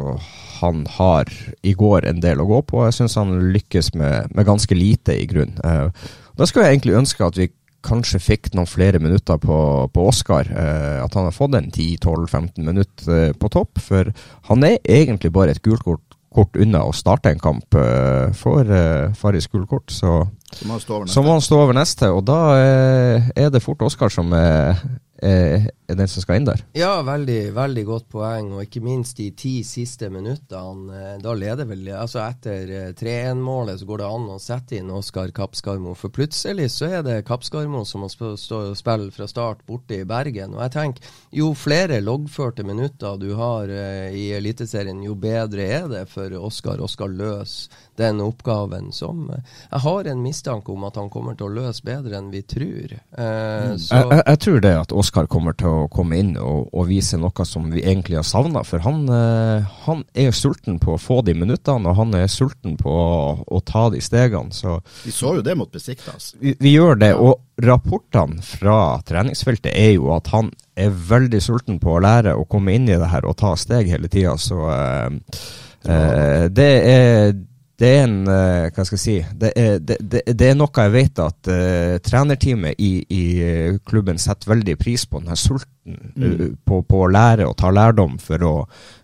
[0.59, 1.31] han har
[1.63, 2.83] i går en del å gå på.
[2.87, 5.57] Jeg syns han lykkes med, med, ganske lite, i grunn.
[5.63, 6.07] Eh,
[6.39, 7.49] da skulle jeg egentlig ønske at vi
[7.83, 9.57] kanskje fikk noen flere minutter på,
[9.91, 10.47] på Oscar.
[10.47, 13.81] Eh, at han har fått en 10-12-15 minutter eh, på topp.
[13.83, 14.13] For
[14.49, 18.67] han er egentlig bare et gult kort, kort unna å starte en kamp eh, for
[18.67, 19.91] eh, Faris gult kort.
[19.91, 20.21] Så,
[20.55, 22.11] så må han stå over neste.
[22.11, 24.79] Og da er det fort Oscar som er
[25.23, 26.61] Eh, er den som skal inn der.
[26.75, 28.49] Ja, veldig, veldig godt poeng.
[28.57, 30.97] Og ikke minst de ti siste minuttene.
[30.97, 34.91] Eh, da leder vel Altså etter 3-1-målet eh, så går det an å sette inn
[34.91, 35.93] Oskar Kappskarmo.
[35.99, 40.07] For plutselig så er det Kappskarmo som må stå og spille fra start borte i
[40.07, 40.57] Bergen.
[40.57, 46.03] Og jeg tenker jo flere loggførte minutter du har i Eliteserien, jo bedre er det
[46.11, 46.83] for Oskar.
[46.83, 51.53] Oskar løs den oppgaven som Jeg har en mistanke om at han kommer til å
[51.53, 52.93] løse bedre enn vi tror.
[52.93, 53.77] Eh, mm.
[53.77, 57.17] jeg, jeg, jeg, tror det at Oskar kommer til å komme inn og, og, vise
[57.19, 58.63] noe som vi egentlig har savna.
[58.67, 62.77] For han, eh, han, er sulten på å få de minuttene, og han er sulten
[62.79, 64.53] på å, å ta de stegene.
[64.53, 66.33] Så, vi så jo det mot Besiktas.
[66.39, 67.13] Vi, vi, gjør det.
[67.15, 72.47] Og rapportene fra treningsfeltet er jo at han er veldig sulten på å lære å
[72.49, 74.35] komme inn i det her og ta steg hele tida.
[74.41, 75.41] Så eh,
[75.85, 77.35] eh, det er
[77.83, 80.85] det er en uh, Hva skal jeg si det er, det, det, det er, noe
[80.85, 85.19] jeg vet at uh, trenerteamet i, i, eh, klubben setter veldig pris på.
[85.19, 86.23] Den her sulten mm.
[86.23, 88.55] uh, på, på, å lære og ta lærdom for å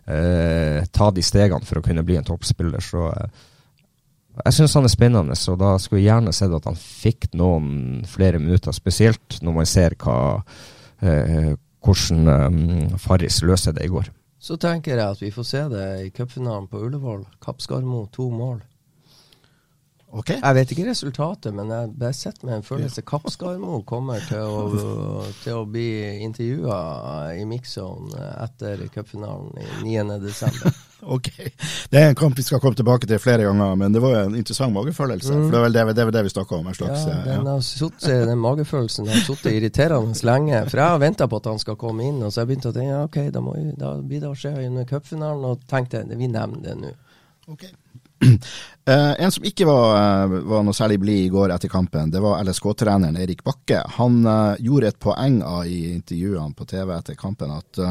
[0.10, 2.82] ta de stegene for å kunne bli en toppspiller.
[2.82, 3.04] Så
[4.46, 8.06] jeg syns han er spennende, så da skulle jeg gjerne sett at han fikk noen
[8.08, 8.76] flere minutter.
[8.76, 10.40] Spesielt når man ser hva,
[11.04, 11.52] eh,
[11.84, 14.08] hvordan um, Farris løser det i går.
[14.40, 17.26] Så tenker jeg at vi får se det i cupfinalen på Ullevål.
[17.44, 18.62] Kapp Skarmo, to mål.
[20.10, 20.30] Ok.
[20.34, 23.04] Jeg vet ikke resultatet, men jeg bare sitter med en følelse.
[23.12, 25.90] Kappskarmo kommer til å, til å bli
[26.26, 26.80] intervjua
[27.38, 29.54] i mix-zone etter cupfinalen
[29.86, 30.70] i 9.12.
[31.00, 31.30] Ok.
[31.88, 34.24] Det er en kamp vi skal komme tilbake til flere ganger, men det var jo
[34.28, 35.32] en interessant magefølelse.
[35.32, 36.68] For det var vel det, det, var det vi snakka om.
[36.68, 37.08] En slags, Mm.
[37.08, 37.54] Ja, eh, den, ja.
[37.54, 40.60] har suttet, den magefølelsen har sittet irriterende lenge.
[40.68, 42.68] For jeg har venta på at han skal komme inn, og så har jeg begynt
[42.68, 46.04] å tenke ja, ok, da, må da blir det å skje under cupfinalen, og tenkte
[46.10, 46.92] vi nevner det nå.
[47.56, 47.64] Ok.
[48.90, 52.22] Eh, en som ikke var, eh, var noe særlig blid i går etter kampen, det
[52.24, 53.84] var LSK-treneren Erik Bakke.
[54.00, 57.82] Han eh, gjorde et poeng av i intervjuene på TV etter kampen at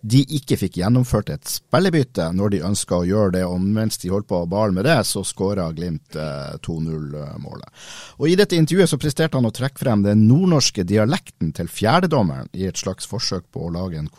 [0.00, 4.10] de ikke fikk gjennomført et spillebytte når de ønska å gjøre det, og mens de
[4.10, 7.86] holdt på å bale med det, så skåra Glimt eh, 2-0-målet.
[8.18, 12.50] Og I dette intervjuet så presterte han å trekke frem den nordnorske dialekten til fjerdedommeren
[12.58, 14.10] i et slags forsøk på å lage en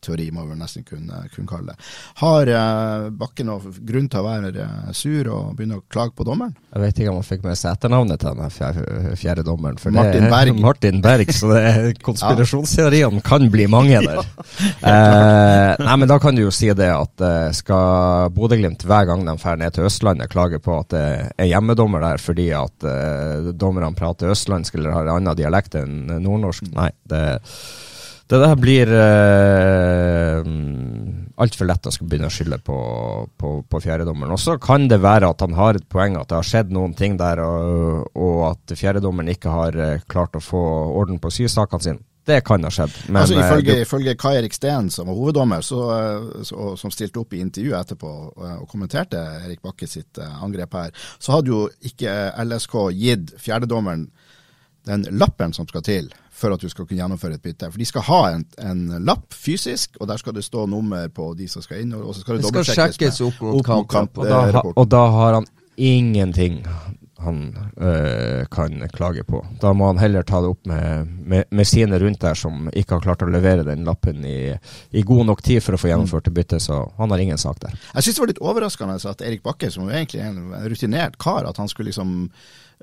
[0.00, 1.84] konspirasjonsteori, må vi nesten kunne, kunne kalle det.
[2.20, 6.24] Har eh, Bakke noen grunn til å være eh, sur og begynne å klage på
[6.24, 6.54] dommeren?
[6.72, 9.78] Jeg vet ikke om han fikk med seg etternavnet til den fjerde, fjerde dommeren.
[9.80, 10.60] For Martin det, Berg.
[10.66, 14.22] Martin Berg, så det konspirasjonsteoriene kan bli mange der.
[14.90, 19.26] eh, nei, men da kan du jo si det at eh, skal Bodø-Glimt hver gang
[19.26, 21.04] de drar ned til Østlandet klage på at det
[21.36, 26.06] er hjemmedommer der fordi at eh, dommerne prater østlandsk eller har en annen dialekt enn
[26.22, 26.70] nordnorsk?
[26.76, 27.22] Nei, det
[28.30, 30.42] det der blir uh,
[31.40, 32.76] altfor lett å skulle begynne å skylde på,
[33.40, 34.34] på, på fjerdedommeren.
[34.34, 36.94] Og så kan det være at han har et poeng, at det har skjedd noen
[36.98, 40.62] ting der, og, og at fjerdedommeren ikke har eh, klart å få
[41.00, 42.04] orden på sysakene sine.
[42.30, 42.92] Det kan ha skjedd.
[43.08, 43.84] Men altså, eh, ifølge, du...
[43.86, 47.80] ifølge Kai Erik Steen, som var hoveddommer, så, eh, så, som stilte opp i intervjuet
[47.80, 52.76] etterpå eh, og kommenterte Erik Bakke sitt eh, angrep her, så hadde jo ikke LSK
[53.00, 54.10] gitt fjerdedommeren
[54.88, 57.70] den lappen som skal til for at du skal kunne gjennomføre et bytte.
[57.70, 61.32] For de skal ha en, en lapp fysisk, og der skal det stå nummer på
[61.38, 61.92] de som skal inn.
[61.98, 64.40] Og så skal det, Det skal sjekkes opp mot, opp mot kamp, kamp og, da,
[64.48, 65.50] eh, og da har han
[65.80, 66.62] ingenting
[67.20, 69.46] han øh, kan klage på.
[69.60, 72.96] Da må han heller ta det opp med, med, med sine rundt der som ikke
[72.96, 74.54] har klart å levere den lappen i,
[74.90, 77.60] i god nok tid for å få gjennomført det byttet, så han har ingen sak
[77.60, 77.76] der.
[77.92, 81.44] Jeg syns det var litt overraskende at Erik Bakke, som egentlig er en rutinert kar,
[81.48, 82.30] at han skulle liksom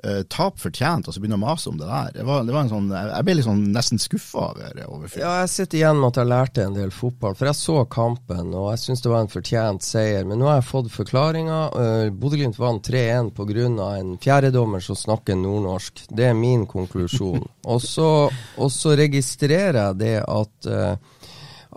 [0.06, 2.12] uh, tap fortjent og så begynne å mase om det der.
[2.18, 5.24] Det var, det var en sånn, jeg ble sånn nesten skuffa over, over fyren.
[5.24, 8.54] Ja, jeg sitter igjen med at jeg lærte en del fotball, for jeg så kampen
[8.54, 10.28] og jeg syns det var en fortjent seier.
[10.28, 11.60] Men nå har jeg fått forklaringa.
[11.74, 13.68] Uh, Bodø-Glimt vant 3-1 pga.
[13.98, 16.06] en fjerdedommer som snakker nordnorsk.
[16.10, 17.46] Det er min konklusjon.
[17.72, 21.16] og så registrerer jeg det at uh,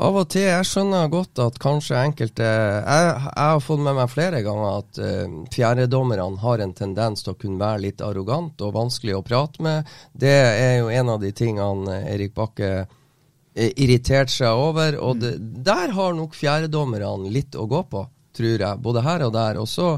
[0.02, 4.10] av og til, jeg skjønner godt at kanskje enkelte Jeg, jeg har fått med meg
[4.12, 8.76] flere ganger at uh, fjerdedommerne har en tendens til å kunne være litt arrogant og
[8.78, 9.92] vanskelig å prate med.
[10.14, 14.98] Det er jo en av de tingene eh, Erik Bakke eh, irriterte seg over.
[15.02, 18.06] Og det, der har nok fjerdedommerne litt å gå på,
[18.38, 18.82] tror jeg.
[18.82, 19.62] Både her og der.
[19.62, 19.94] Og så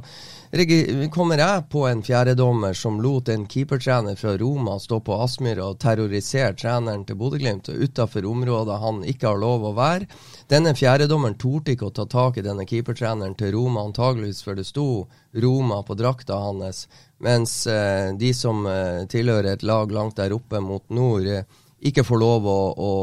[1.09, 5.79] kommer jeg på en fjerdedommer som lot en keepertrener fra Roma stå på Aspmyra og
[5.81, 10.05] terrorisere treneren til Bodø-Glimt utafor området han ikke har lov å være.
[10.53, 14.67] Denne fjerdedommeren torde ikke å ta tak i denne keepertreneren til Roma, antageligvis for det
[14.69, 16.85] sto Roma på drakta hans,
[17.17, 21.49] mens eh, de som eh, tilhører et lag langt der oppe mot nord, eh,
[21.81, 22.93] ikke får lov å, å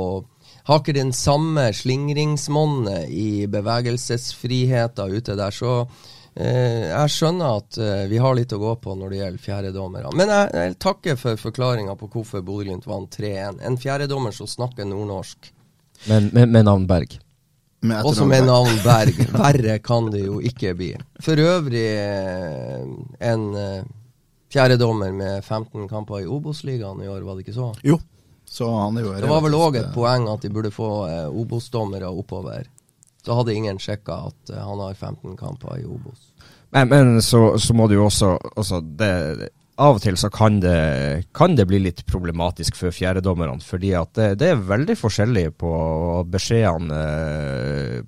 [0.70, 5.50] har ikke den samme slingringsmonnet i bevegelsesfriheten ute der.
[5.50, 5.88] Så
[6.34, 10.12] jeg skjønner at eh, vi har litt å gå på når det gjelder fjerdedommere.
[10.16, 13.58] Men jeg, jeg takker for forklaringa på hvorfor Bodø-Glimt vant 3-1.
[13.66, 15.50] En fjerdedommer som snakker nordnorsk.
[16.08, 17.18] Men med, med navn Berg.
[18.04, 19.16] Også med navn Berg.
[19.42, 20.92] Verre kan det jo ikke bli.
[21.24, 22.86] For øvrig eh,
[23.32, 23.88] en eh,
[24.52, 27.70] fjerdedommer med 15 kamper i Obos-ligaen i år, var det ikke så?
[27.86, 27.98] Jo,
[28.50, 30.90] så han er jo Det var vel òg et eh, poeng at de burde få
[31.06, 32.66] eh, Obos-dommere oppover.
[33.20, 36.30] Så hadde ingen sjekka at eh, han har 15 kamper i Obos.
[36.70, 40.61] Men, men så, så må du jo også altså det, Av og til så kan
[40.62, 45.70] det, kan det bli litt problematisk for fjerdedommerne, fordi det, det er veldig forskjellig på
[46.30, 48.02] beskjedene eh,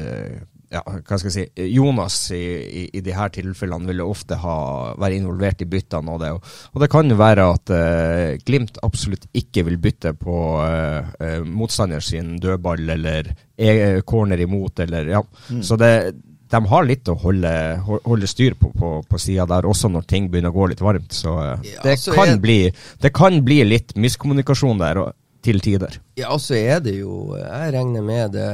[0.00, 0.38] eh,
[0.72, 4.56] ja, hva skal jeg si, Jonas i, i, i de her tilfellene vil ofte ha,
[5.00, 6.14] være involvert i byttene.
[6.14, 10.38] Og det, og, det kan jo være at eh, Glimt absolutt ikke vil bytte på
[10.64, 15.22] eh, eh, motstander sin dødball eller e corner imot, eller ja.
[15.64, 15.92] Så det,
[16.48, 17.52] de har litt å holde,
[17.84, 21.16] holde styr på på, på sida der, også når ting begynner å gå litt varmt.
[21.16, 22.42] Så eh, Ja, det, så kan jeg...
[22.44, 22.58] bli,
[23.02, 25.02] det kan bli litt miskommunikasjon der.
[25.02, 25.16] og
[25.48, 25.96] til tider.
[26.18, 28.48] Ja, så er det jo Jeg regner med det.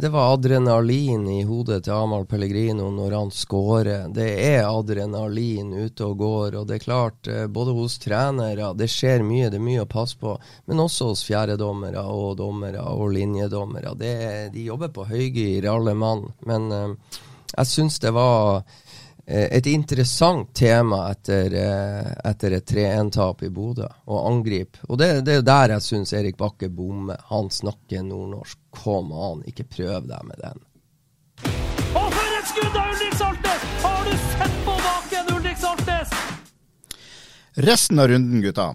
[0.00, 4.06] Det var adrenalin i hodet til Amahl Pellegrino når han scorer.
[4.14, 6.56] Det er adrenalin ute og går.
[6.60, 9.90] Og det er klart, eh, både hos trenere Det skjer mye, det er mye å
[9.90, 10.38] passe på.
[10.66, 13.92] Men også hos fjerdedommere og dommere og linjedommere.
[13.98, 16.30] De jobber på høygir, alle mann.
[16.46, 17.18] Men uh,
[17.56, 18.87] jeg syns det var Eh,
[19.28, 24.80] et interessant tema etter, eh, etter et 3-1-tap i Bodø, å angripe.
[24.88, 27.20] Og det, det er der jeg syns Erik Bakke bommer.
[27.28, 28.56] Han snakker nordnorsk.
[28.78, 30.64] Kom an, ikke prøv deg med den.
[31.98, 33.66] Og for et skudd av Ulrik Saltnes!
[33.84, 36.14] Har du sett på baken, Ulrik Saltnes?
[37.68, 38.70] Resten av runden, gutta.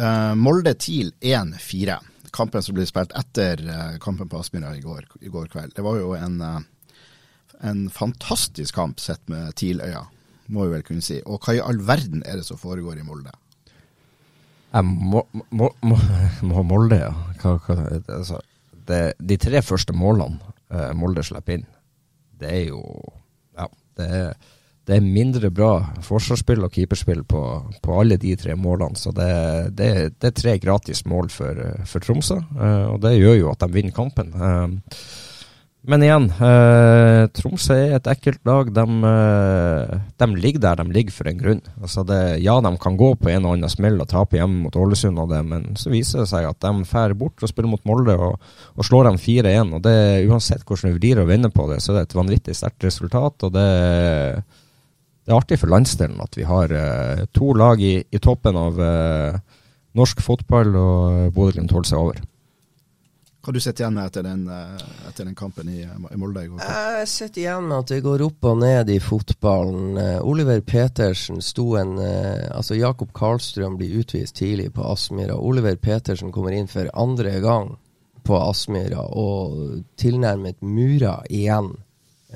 [0.00, 1.98] Uh, Molde TIL 1-4.
[2.32, 5.76] Kampen som ble spilt etter uh, kampen på Aspmyra i, i, går kveld.
[5.76, 6.64] Det var jo en uh,
[7.64, 10.04] en fantastisk kamp sett med TIL-øya,
[10.52, 11.20] må vi vel kunne si.
[11.24, 13.32] Og hva i all verden er det som foregår i Molde?
[14.84, 17.12] Må, må, må, Molde, ja.
[17.40, 17.76] Hva, hva,
[18.18, 18.42] altså,
[18.88, 20.36] det, de tre første målene
[20.68, 21.64] eh, Molde slipper inn,
[22.36, 22.82] det er jo
[23.56, 24.34] Ja, det er,
[24.86, 25.70] det er mindre bra
[26.04, 27.40] forsvarsspill og keeperspill på,
[27.82, 28.98] på alle de tre målene.
[28.98, 29.30] Så det,
[29.78, 29.88] det,
[30.20, 33.96] er tre gratis mål for, for Tromsø, eh, og det gjør jo at de vinner
[33.96, 34.34] kampen.
[34.36, 35.00] Eh,
[35.86, 38.72] men igjen, eh, Tromsø er et ekkelt lag.
[38.74, 41.62] De, eh, de, ligger der de ligger for en grunn.
[41.80, 44.76] Altså det, ja, de kan gå på en og annen smell og tape hjemme mot
[44.76, 47.86] Ålesund, og det, men så viser det seg at de drar bort og spiller mot
[47.86, 48.42] Molde og,
[48.74, 49.74] og slår dem 4-1.
[49.78, 49.96] og det,
[50.26, 53.46] Uansett hvordan vi vrir og vender på det, så er det et vanvittig sterkt resultat.
[53.46, 53.70] og det,
[55.26, 58.78] det er artig for landsdelen at vi har eh, to lag i, i toppen av
[58.78, 59.38] eh,
[59.96, 62.26] norsk fotball, og Bodø-Glimt holder seg over.
[63.46, 66.48] Hva du sitter igjen med etter den, eh, etter den kampen i, i Molde i
[66.50, 66.64] går?
[66.66, 69.92] Jeg sitter igjen med at det går opp og ned i fotballen.
[69.94, 75.38] Uh, Oliver Petersen sto en Altså Jakob Karlstrøm blir utvist tidlig på Aspmyra.
[75.38, 77.70] Oliver Petersen kommer inn for andre gang
[78.26, 81.70] på Aspmyra og tilnærmet mura igjen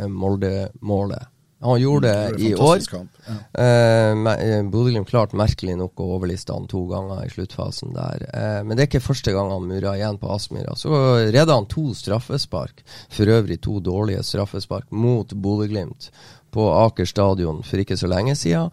[0.06, 1.26] Molde-målet.
[1.62, 2.78] Han gjorde det i år.
[3.26, 3.32] Ja.
[3.64, 8.24] Eh, Bodø-Glimt klarte merkelig nok å overliste han to ganger i sluttfasen der.
[8.32, 10.72] Eh, men det er ikke første gang han murra igjen på Aspmyra.
[10.80, 10.92] Så
[11.28, 12.80] redda han to straffespark,
[13.12, 16.08] for øvrig to dårlige straffespark, mot Bodø-Glimt
[16.50, 18.72] på Aker stadion for ikke så lenge siden.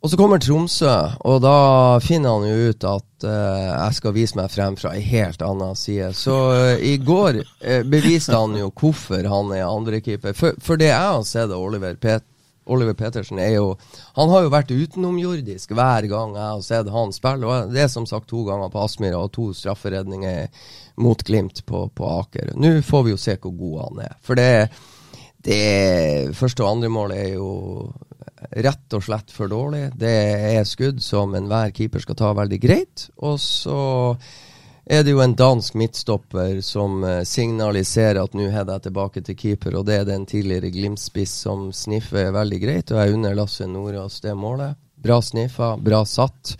[0.00, 0.92] Og så kommer Tromsø,
[1.28, 5.02] og da finner han jo ut at uh, jeg skal vise meg frem fra ei
[5.04, 6.14] helt annen side.
[6.16, 10.32] Så uh, i går uh, beviste han jo hvorfor han er andrekeeper.
[10.36, 12.24] For, for det jeg har sett av Oliver, Pet
[12.70, 13.76] Oliver Petersen, er jo
[14.14, 17.48] Han har jo vært utenomjordisk hver gang jeg har sett han spille.
[17.48, 20.48] Og det er som sagt to ganger på Aspmyra og to strafferedninger
[21.02, 22.54] mot Glimt på, på Aker.
[22.56, 24.16] Nå får vi jo se hvor god han er.
[24.24, 24.70] For det,
[25.44, 27.50] det første og andre målet er jo
[28.50, 29.90] rett og slett for dårlig.
[29.98, 30.14] Det
[30.56, 33.08] er skudd som enhver keeper skal ta veldig greit.
[33.26, 33.80] Og så
[34.90, 39.38] er det jo en dansk midtstopper som eh, signaliserer at nå header jeg tilbake til
[39.38, 43.68] keeper, og det er den tidligere Glimt-spiss som sniffer veldig greit, og jeg unner Lasse
[43.70, 44.78] Nordås det målet.
[45.00, 46.56] Bra sniffa, bra satt.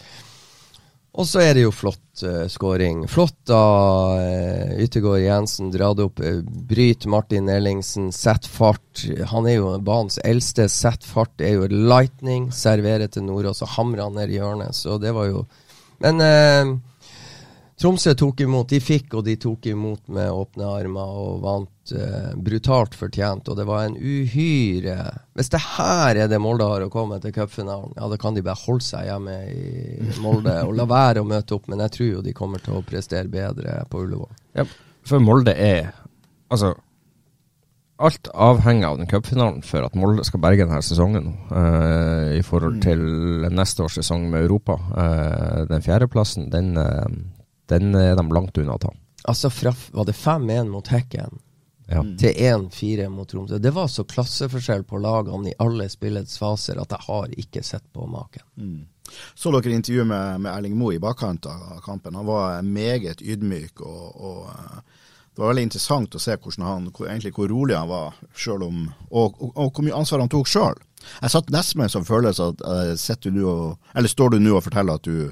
[1.19, 3.03] Og så er det jo flott uh, scoring.
[3.11, 5.73] Flott av uh, Yttergård Jensen.
[5.75, 6.39] Dratt opp, uh,
[6.71, 9.03] bryt Martin Ellingsen, sett fart.
[9.33, 10.69] Han er jo banens eldste.
[10.71, 12.51] Sett fart er jo lightning.
[12.55, 14.79] Serverer til Nordås og hamrer han ned i hjørnet.
[14.79, 15.45] Så det var jo
[16.01, 16.17] Men
[17.81, 18.69] Tromsø tok imot.
[18.69, 23.49] De fikk, og de tok imot med åpne armer og vant eh, brutalt fortjent.
[23.49, 24.99] Og det var en uhyre
[25.39, 28.45] Hvis det her er det Molde har å komme til cupfinalen, ja, da kan de
[28.45, 31.73] bare holde seg hjemme i Molde og la være å møte opp.
[31.73, 34.37] Men jeg tror jo de kommer til å prestere bedre på Ullevål.
[34.61, 34.69] Ja,
[35.07, 35.95] for Molde er
[36.51, 36.75] Altså
[38.01, 42.79] alt avhenger av den cupfinalen for at Molde skal berge denne sesongen eh, i forhold
[42.79, 42.85] mm.
[42.87, 43.03] til
[43.53, 44.79] neste års sesong med Europa.
[44.97, 47.05] Eh, den fjerdeplassen, den, uh,
[47.71, 48.93] den er de langt unna å ta.
[49.31, 51.41] Altså fra, var det 5-1 mot Hekken
[51.91, 52.05] ja.
[52.19, 53.59] til 1-4 mot Tromsø.
[53.59, 57.85] Det var så klasseforskjell på lagene i alle spillets faser at jeg har ikke sett
[57.93, 58.47] på maken.
[58.57, 58.81] Mm.
[59.35, 62.15] Så dere intervjuet med, med Erling Moe i bakkant av kampen.
[62.15, 63.81] Han var meget ydmyk.
[63.83, 64.83] og, og eh,
[65.31, 68.15] det var veldig interessant å se han, egentlig hvor rolig han var,
[68.61, 70.79] om, og, og, og, hvor mye ansvar han tok sjøl.
[71.23, 73.53] Jeg satt nesten med en sånn følelse at uh, du nå,
[73.97, 75.31] eller står du nå og forteller at du,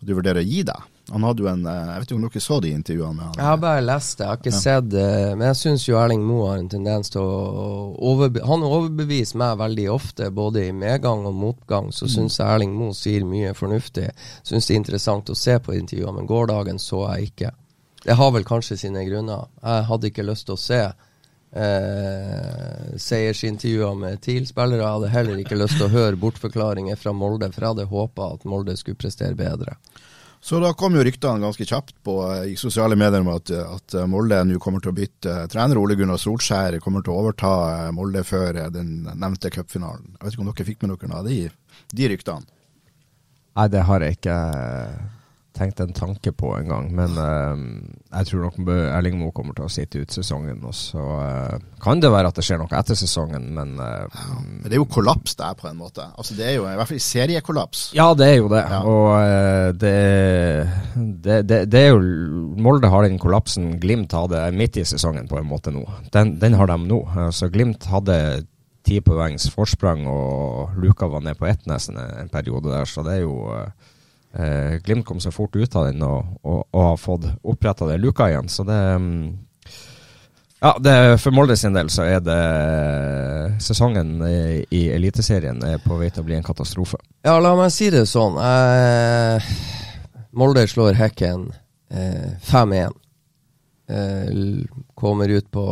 [0.00, 0.92] at du vurderer å gi deg?
[1.12, 3.36] Han hadde jo en eh, Jeg vet ikke om dere så de intervjuene med han?
[3.38, 4.60] Jeg har bare lest det, jeg har ikke ja.
[4.64, 5.10] sett det.
[5.36, 7.36] Men jeg syns jo Erling Moe har en tendens til å
[8.10, 11.92] overbe Han overbeviser meg veldig ofte, både i medgang og motgang.
[11.94, 12.14] Så mm.
[12.16, 14.08] syns jeg Erling Moe sier mye fornuftig.
[14.42, 17.54] Syns det er interessant å se på intervjuene, men gårsdagen så jeg ikke.
[18.06, 19.46] Det har vel kanskje sine grunner.
[19.62, 20.82] Jeg hadde ikke lyst til å se
[21.56, 24.82] eh, seiersintervjuer med TIL-spillere.
[24.82, 28.34] Jeg hadde heller ikke lyst til å høre bortforklaringer fra Molde, for jeg hadde håpa
[28.36, 29.78] at Molde skulle prestere bedre.
[30.46, 32.14] Så da kom jo ryktene ganske kjapt på,
[32.46, 35.80] i sosiale medier om at, at Molde nå kommer til å bytte trener.
[35.80, 37.50] Ole Gunnar Solskjær kommer til å overta
[37.96, 40.12] Molde før den nevnte cupfinalen.
[40.14, 41.40] Jeg vet ikke om dere fikk med dere noe av de,
[41.90, 42.52] de ryktene?
[43.56, 44.36] Nei, det har jeg ikke
[45.56, 46.88] tenkt en tanke på en gang.
[46.94, 47.56] Men uh,
[48.18, 50.60] jeg tror nok Erling Moe kommer til å sitte ut sesongen.
[50.66, 54.38] Og så uh, kan det være at det skjer noe etter sesongen, men uh, ja,
[54.66, 56.08] Det er jo kollaps der, på en måte.
[56.16, 57.86] Altså Det er jo i hvert fall seriekollaps.
[57.96, 58.64] Ja, det er jo det.
[58.70, 58.82] Ja.
[58.86, 59.94] Og det,
[60.96, 65.40] det, det, det, er jo Molde har den kollapsen Glimt hadde midt i sesongen, på
[65.40, 65.84] en måte nå.
[66.14, 67.00] Den, den har de nå.
[67.34, 68.16] Så Glimt hadde
[68.86, 73.18] ti poengs forsprang, og Luka var ned på ett nesten en periode der, så det
[73.18, 73.36] er jo
[74.38, 77.98] eh, Glimt kom så fort ut av den og, og, og har fått oppretta det
[78.02, 78.48] luka igjen.
[78.52, 79.46] Så det mm,
[80.60, 82.40] ja, det, For Molde sin del så er det
[83.62, 86.98] sesongen i, i Eliteserien er på vei til å bli en katastrofe.
[87.26, 88.38] Ja, la meg si det sånn.
[88.40, 89.50] Eh,
[90.36, 91.50] Molde slår Hekken
[91.92, 92.96] eh, 5-1.
[93.88, 94.34] Eh,
[94.94, 95.66] kommer ut på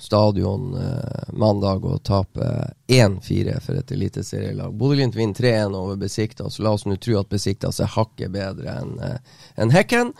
[0.00, 4.76] stadion eh, mandag og taper 1-4 for et eliteserielag.
[4.78, 6.58] Bodø-Glimt vinner 3-1 over Besiktas.
[6.58, 9.18] la oss nå tro at Besiktas er hakket bedre enn eh,
[9.58, 10.14] en Hekken.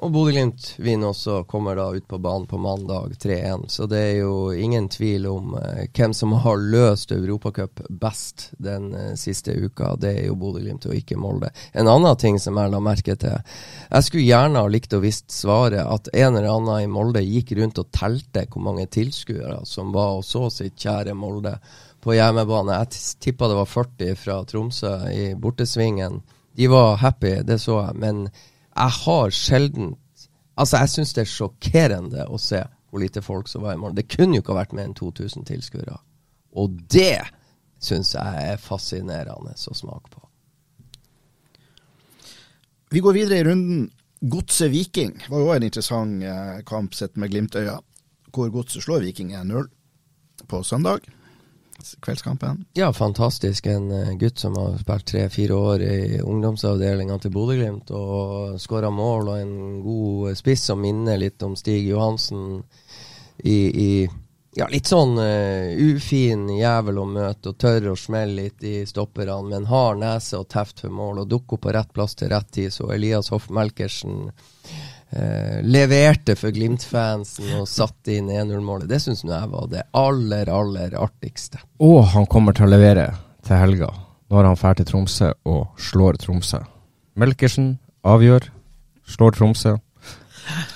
[0.00, 3.66] Og Bodø-Glimt vinner også, kommer da ut på banen på mandag 3-1.
[3.68, 8.94] Så det er jo ingen tvil om eh, hvem som har løst Europacup best den
[8.96, 9.92] eh, siste uka.
[10.00, 11.50] Det er jo Bodø-Glimt og ikke Molde.
[11.76, 13.36] En annen ting som jeg la merke til.
[13.90, 17.52] Jeg skulle gjerne ha likt å visst svaret at en eller annen i Molde gikk
[17.60, 21.58] rundt og telte hvor mange tilskuere som var og så sitt kjære Molde
[22.00, 22.80] på hjemmebane.
[22.80, 26.22] Jeg tippa det var 40 fra Tromsø i bortesvingen.
[26.56, 28.00] De var happy, det så jeg.
[28.00, 28.30] men
[28.76, 29.96] jeg har sjelden
[30.60, 32.58] Altså, jeg syns det er sjokkerende å se
[32.90, 33.96] hvor lite folk som var i morgen.
[33.96, 35.94] Det kunne jo ikke ha vært mer enn 2000 tilskuere.
[36.60, 37.22] Og det
[37.80, 40.20] syns jeg er fascinerende å smake på.
[42.92, 43.86] Vi går videre i runden.
[44.20, 47.78] Godset Viking var jo en interessant eh, kamp sett med Glimt-øya,
[48.34, 49.70] hvor Godset slår Viking 1-0
[50.50, 51.06] på søndag
[52.02, 52.64] kveldskampen?
[52.78, 53.66] Ja, fantastisk.
[53.66, 59.28] En uh, gutt som har spilt tre-fire år i ungdomsavdelinga til Bodø-Glimt og skåra mål,
[59.34, 59.54] og en
[59.84, 62.62] god spiss som minner litt om Stig Johansen
[63.44, 63.90] i, i
[64.56, 69.40] ja, litt sånn uh, ufin jævel å møte, og tør å smelle litt i stopperne,
[69.48, 72.72] men har nese og teft for mål, og dukker på rett plass til rett tid.
[72.74, 74.32] Så Elias Hoff Melkersen
[75.12, 78.88] eh, leverte for Glimt-fansen og satte inn 1-0-målet.
[78.90, 81.62] Det syns jeg var det aller, aller artigste.
[81.82, 83.10] Og han kommer til å levere
[83.46, 83.90] til helga,
[84.30, 86.62] når han drar til Tromsø og slår Tromsø.
[87.20, 87.74] Melkersen
[88.06, 88.50] avgjør,
[89.10, 89.76] slår Tromsø.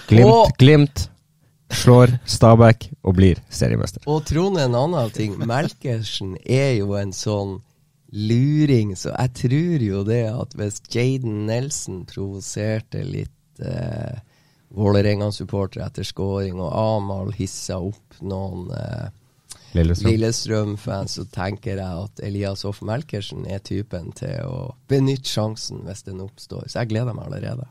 [0.09, 1.07] Glimt, og, glimt
[1.75, 4.03] slår Stabæk og blir seriemester.
[4.07, 5.39] Og Trond, en annen ting.
[5.41, 7.59] Melkersen er jo en sånn
[8.15, 14.23] luring, så jeg tror jo det at hvis Jaden Nelson provoserte litt eh,
[14.75, 19.13] Vålerenga-supportere etter scoring, og Amahl hissa opp noen eh,
[19.75, 26.05] Lillestrøm-fans, så tenker jeg at Elias Hoff Melkersen er typen til å benytte sjansen hvis
[26.07, 26.69] den oppstår.
[26.69, 27.67] Så jeg gleder meg allerede.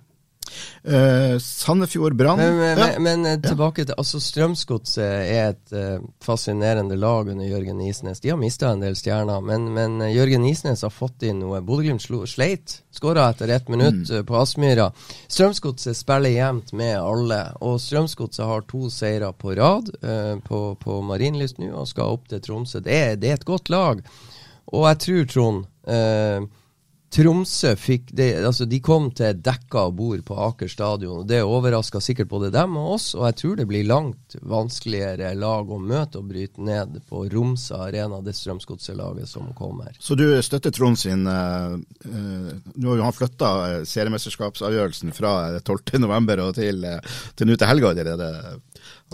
[0.83, 2.99] Uh, Sandefjord Brann Men, men, ja.
[2.99, 8.19] men, eh, tilbake til altså Strømsgodset er et uh, fascinerende lag under Jørgen Isnes.
[8.19, 11.61] De har mista en del stjerner, men, men uh, Jørgen Isnes har fått inn noe.
[11.63, 12.81] Bodø-Glimt sleit.
[12.93, 14.25] Skåra etter ett minutt mm.
[14.27, 14.89] på Aspmyra.
[15.31, 19.89] Strømsgodset spiller jevnt med alle, og Strømsgodset har to seire på rad
[20.45, 22.83] på, på Marienlyst nå og skal opp til Tromsø.
[22.83, 24.03] Det er, det er, et godt lag,
[24.67, 26.51] og jeg tror, Trond
[27.13, 31.27] Tromsø fikk det, altså De kom til dekka bord på Aker stadion.
[31.29, 35.69] Det overraska sikkert både dem og oss, og jeg tror det blir langt vanskeligere lag
[35.69, 39.93] å møte og bryte ned på Romsa Arena, det Strømsgodset-laget som kommer.
[39.99, 43.53] Så du støtter Trond sin uh, uh, Nå har han flytta
[43.89, 46.43] seriemesterskapsavgjørelsen fra 12.11.
[46.47, 48.31] og til, uh, til nå til helga allerede.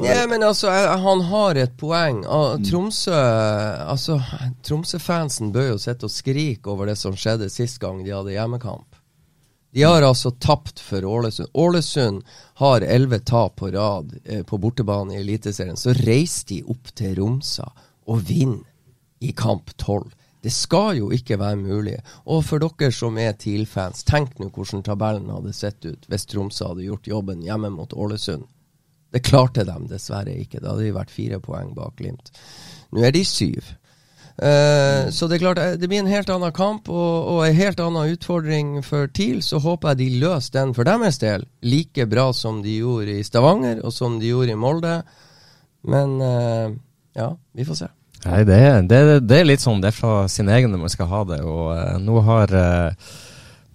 [0.06, 2.22] Ja, men altså, han har et poeng.
[2.24, 2.64] Mm.
[2.68, 4.20] Tromsø altså,
[4.66, 9.00] Tromsø-fansen bør jo sitte og skrike over det som skjedde sist gang de hadde hjemmekamp.
[9.72, 11.50] De har altså tapt for Ålesund.
[11.54, 12.24] Ålesund
[12.62, 15.78] har elleve tap på rad eh, på bortebane i Eliteserien.
[15.78, 17.70] Så reiser de opp til Romsa
[18.10, 18.66] og vinner
[19.20, 20.16] i kamp tolv.
[20.42, 21.98] Det skal jo ikke være mulig.
[22.26, 26.72] Og for dere som er TIL-fans, tenk nå hvordan tabellen hadde sett ut hvis Tromsø
[26.72, 28.48] hadde gjort jobben hjemme mot Ålesund.
[29.14, 30.62] Det klarte de dessverre ikke.
[30.62, 32.32] Da hadde de vært fire poeng bak Glimt.
[32.94, 33.74] Nå er de syv.
[34.40, 37.58] Uh, så det er klart, eh, det blir en helt annen kamp og, og en
[37.58, 39.42] helt annen utfordring for TIL.
[39.44, 43.26] Så håper jeg de løser den for deres del like bra som de gjorde i
[43.28, 44.96] Stavanger og som de gjorde i Molde.
[45.92, 46.72] Men uh,
[47.20, 47.90] ja, vi får se.
[48.30, 51.12] Nei, det, det, det, er litt sånn det er fra sin egen når man skal
[51.12, 51.42] ha det.
[51.44, 52.56] Og uh, nå har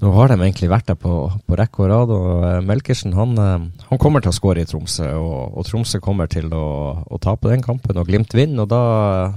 [0.03, 1.13] Nå har de egentlig vært der på,
[1.47, 4.69] på rekke og rad, og uh, Melkersen han, uh, han, kommer til å skåre i
[4.69, 5.07] Tromsø.
[5.17, 6.67] Og, og, Tromsø kommer til å,
[7.07, 8.65] å tape den kampen, og Glimt vinner.
[8.65, 8.83] Og da,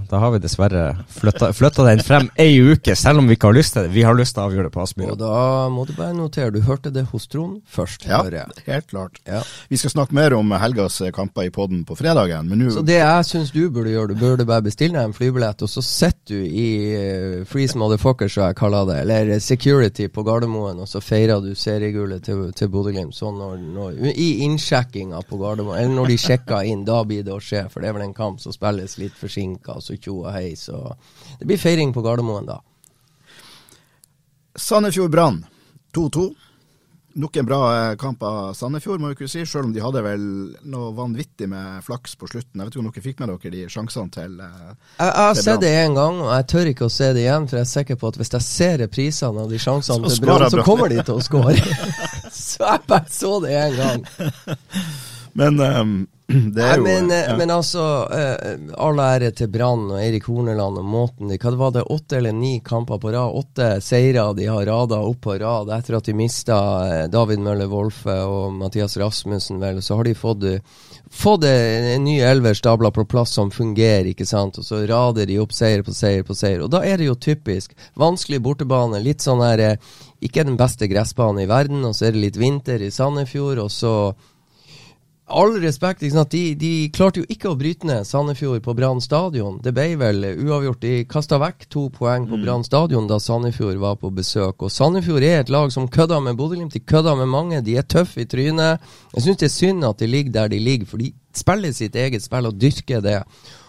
[0.09, 3.77] da har vi dessverre flytta den frem ei uke, selv om vi ikke har lyst
[3.77, 3.93] til det.
[3.95, 5.13] Vi har lyst til å avgjøre det på Aspmyra.
[5.13, 5.37] Og da
[5.71, 8.09] må du bare notere, du hørte det hos Trond først.
[8.09, 8.23] Ja,
[8.65, 9.21] helt klart.
[9.29, 9.43] Ja.
[9.69, 12.49] Vi skal snakke mer om helgas kamper i poden på fredagen.
[12.49, 15.15] Men nå Så det jeg syns du burde gjøre, du burde bare bestille deg en
[15.15, 20.07] flybillett, og så sitter du i uh, freeze motherfucker, som jeg kaller det, eller security
[20.13, 23.15] på Gardermoen, og så feirer du seriegullet til, til Bodø-Glimt.
[23.15, 27.35] Sånn når, når, I innsjekkinga på Gardermoen, eller når de sjekker inn, da blir det
[27.35, 27.65] å skje.
[27.73, 30.51] For det er vel en kamp som spilles litt forsinka, så tjo og hei.
[30.59, 30.81] Så
[31.39, 32.61] det blir feiring på Gardermoen da.
[34.57, 35.43] Sandefjord Brann
[35.93, 36.27] 2-2
[37.17, 39.45] nok en bra eh, kamp av Sandefjord, må vi kunne si.
[39.49, 40.25] Selv om de hadde vel
[40.69, 42.59] noe vanvittig med flaks på slutten.
[42.59, 45.39] Jeg vet ikke om dere fikk med dere de sjansene til uh, Jeg, jeg har
[45.41, 47.47] sett det én gang, og jeg tør ikke å se det igjen.
[47.49, 50.49] For jeg er sikker på at hvis jeg ser reprisene av de sjansene til Brann,
[50.53, 51.57] så kommer de til å skåre.
[52.37, 54.05] så jeg bare så det én gang.
[55.37, 55.97] Men um,
[56.55, 57.37] det er jo men, ja.
[57.39, 61.71] men, altså, uh, all ære til Brann og Eirik Horneland og måten de Hva var
[61.77, 63.31] det, åtte eller ni kamper på rad?
[63.39, 67.71] Åtte seire de har rada opp på rad etter at de mista uh, David Møller
[67.71, 69.79] Wolfe og Mathias Rasmussen, vel.
[69.79, 70.43] Så har de fått,
[71.07, 74.59] fått en ny elver stabla på plass som fungerer, ikke sant.
[74.59, 76.65] Og så rader de opp seier på seier på seier.
[76.65, 77.71] Og da er det jo typisk.
[77.95, 79.77] Vanskelig bortebane, litt sånn her
[80.19, 83.71] Ikke den beste gressbanen i verden, og så er det litt vinter i Sandefjord, og
[83.71, 83.93] så
[85.27, 89.59] all respekt, de, de, klarte jo ikke å bryte ned Sandefjord på Brann stadion.
[89.63, 90.79] Det ble vel uavgjort.
[90.81, 92.45] De kasta vekk to poeng på mm.
[92.45, 94.63] Brann stadion da Sandefjord var på besøk.
[94.63, 96.73] Og Sandefjord er et lag som kødder med Bodø-Glimt.
[96.73, 97.61] De kødder med mange.
[97.61, 98.83] De er tøffe i trynet.
[99.13, 101.95] Jeg syns det er synd at de ligger der de ligger, for de spiller sitt
[101.99, 103.21] eget spill og dyrker det.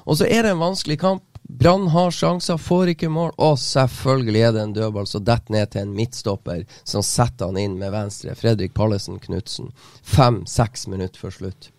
[0.08, 1.24] Og så er det en vanskelig kamp.
[1.48, 3.32] Brann har sjanser, får ikke mål.
[3.40, 7.60] Og selvfølgelig er det en dødball som detter ned til en midtstopper som setter han
[7.60, 8.36] inn med venstre.
[8.36, 9.72] Fredrik Pallesen Knutsen.
[10.04, 11.70] Fem-seks minutter før slutt.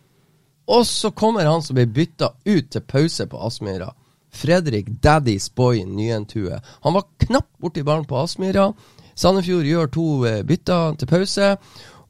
[0.70, 3.92] Og så kommer han som blir bytta ut til pause på Aspmyra.
[4.34, 6.60] Fredrik Daddy's Boy Nyentue.
[6.82, 8.72] Han var knapt borti ballen på Aspmyra.
[9.14, 11.56] Sandefjord gjør to eh, bytter til pause.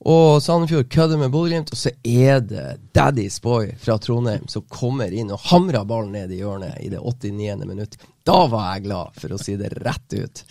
[0.08, 5.12] Og Sandefjord kødder med Bodø-Glimt, og så er det Daddy's Boy fra Trondheim som kommer
[5.12, 7.66] inn og hamrer ballen ned i hjørnet i det 89.
[7.68, 7.98] minutt.
[8.24, 10.44] Da var jeg glad, for å si det rett ut.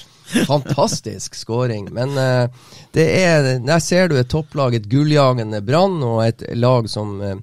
[0.46, 1.88] Fantastisk scoring.
[1.94, 2.48] Men uh,
[2.92, 7.36] det er, der ser du et topplag, et gulljagende Brann, og et lag som uh,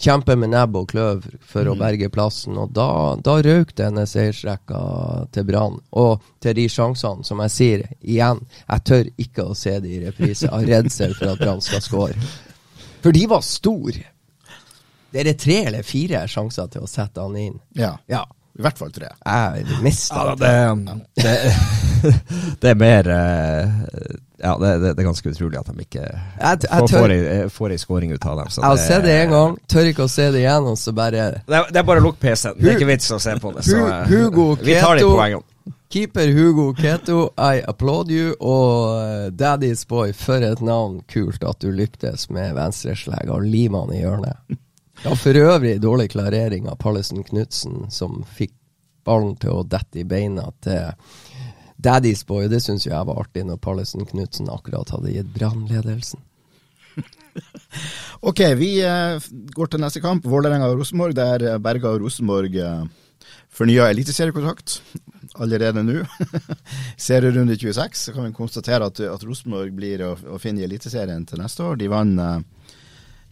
[0.00, 1.72] kjemper med nebb og kløv for mm.
[1.72, 2.58] å berge plassen.
[2.60, 2.88] Og da,
[3.20, 4.82] da røk denne seiersrekka
[5.34, 5.80] til Brann.
[6.00, 10.00] Og til de sjansene, som jeg sier igjen, jeg tør ikke å se det i
[10.06, 12.32] reprise av redsel for at Brann skal score.
[13.00, 14.08] For de var store.
[15.10, 17.56] Det er det tre eller fire sjanser til å sette han inn.
[17.76, 17.96] Ja.
[18.10, 18.22] ja.
[18.60, 19.08] I hvert fall tre.
[19.24, 20.50] Jeg mista ja, det.
[22.00, 22.12] Det,
[22.60, 23.72] det, er mer uh,
[24.40, 27.12] Ja, det, det, er ganske utrolig at de ikke jeg, jeg får,
[27.52, 28.48] får, ei, scoring ut av dem.
[28.56, 31.26] jeg har sett det en gang, tør ikke å se det igjen, og så bare
[31.44, 32.56] Det er, er bare å lukke PC-en.
[32.56, 33.66] Det er ikke vits å se på det.
[33.68, 35.44] Så, uh, Hugo vi tar de poengene.
[35.90, 38.34] Keeper Hugo Keto, I applaud you.
[38.38, 41.00] Og uh, Daddy's Boy, for et navn.
[41.10, 44.59] Kult at du lyktes med venstreslegga og limene i hjørnet.
[45.00, 48.52] Ja, for øvrig dårlig klarering av Pallesen Knutsen, som fikk
[49.08, 50.92] ballen til å dette i beina til
[51.80, 52.50] Daddy's Boy.
[52.52, 56.20] Det syns jeg var artig, når Pallesen Knutsen akkurat hadde gitt brannledelsen.
[58.28, 59.16] ok, vi uh,
[59.56, 60.28] går til neste kamp.
[60.28, 62.84] Vålerenga og Rosenborg, der eh, Berga og Rosenborg uh,
[63.48, 64.82] fornya eliteseriekontrakt
[65.40, 66.04] allerede nå.
[67.08, 68.04] Serierunde 26.
[68.04, 71.64] Så kan vi konstatere at, at Rosenborg blir å, å finne i Eliteserien til neste
[71.64, 71.80] år.
[71.80, 72.44] De vant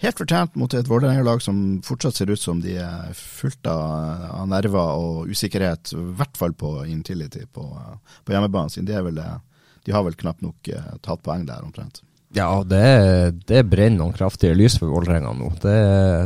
[0.03, 4.51] helt fortjent mot et Vålerenga-lag som fortsatt ser ut som de er fullt av, av
[4.51, 7.64] nerver og usikkerhet, i hvert fall på Intility på,
[8.24, 8.86] på hjemmebanen sin.
[8.88, 9.18] De, vel,
[9.84, 12.03] de, har vel knapt nok uh, tatt poeng der, omtrent.
[12.36, 12.84] Ja, det,
[13.49, 15.49] det, brenner noen kraftige lys for Vålerenga nå.
[15.62, 15.76] Det,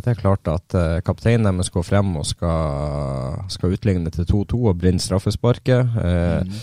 [0.02, 4.64] det, er klart at uh, kapteinen deres går frem og skal, skal utligne til 2-2
[4.66, 5.94] og brenne straffesparket.
[5.94, 6.56] Mm.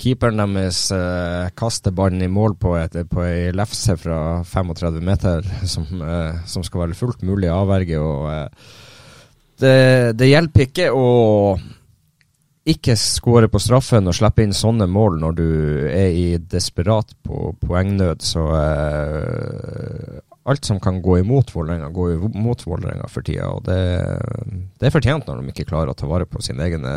[0.00, 5.46] Keeperen deres eh, kaster ballen i mål på, et, på ei lefse fra 35 meter,
[5.68, 8.00] som, eh, som, skal være fullt mulig å avverge.
[8.00, 8.72] Og, eh,
[9.62, 9.76] det,
[10.18, 11.06] det, hjelper ikke å
[12.72, 15.48] ikke skåre på straffen og slippe inn sånne mål når du
[15.90, 18.22] er i desperat på poengnød.
[18.22, 18.46] Så
[20.42, 23.48] alt som kan gå imot Vålerenga, går imot Vålerenga for tida.
[23.48, 23.78] Og det,
[24.78, 26.94] det, er fortjent når de ikke klarer å ta vare på sine egne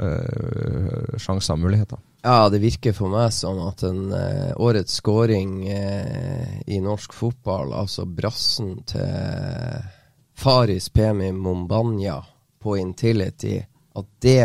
[0.00, 2.00] øh, sjanser og muligheter.
[2.24, 7.74] Ja, det virker for meg som at en øh, årets skåring øh, i norsk fotball,
[7.76, 9.84] altså brassen til
[10.40, 12.20] Faris Pemi Mombanya
[12.60, 13.58] på Intility,
[13.96, 14.44] at det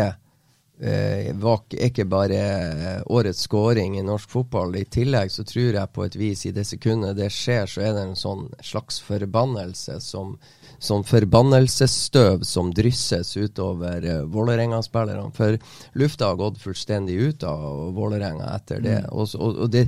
[0.80, 4.76] eh, var ikke- bare eh, årets scoring i norsk fotball.
[4.76, 7.92] I tillegg så tror jeg på et vis i det sekundet det skjer, så er
[7.92, 10.38] det en sånn slags forbannelse som
[10.78, 15.30] Sånn forbannelsesstøv som drysses utover eh, Vålerenga-spillerne.
[15.32, 15.56] For
[15.96, 18.98] lufta har gått fullstendig ut av Vålerenga etter det.
[19.08, 19.86] Og, og, og det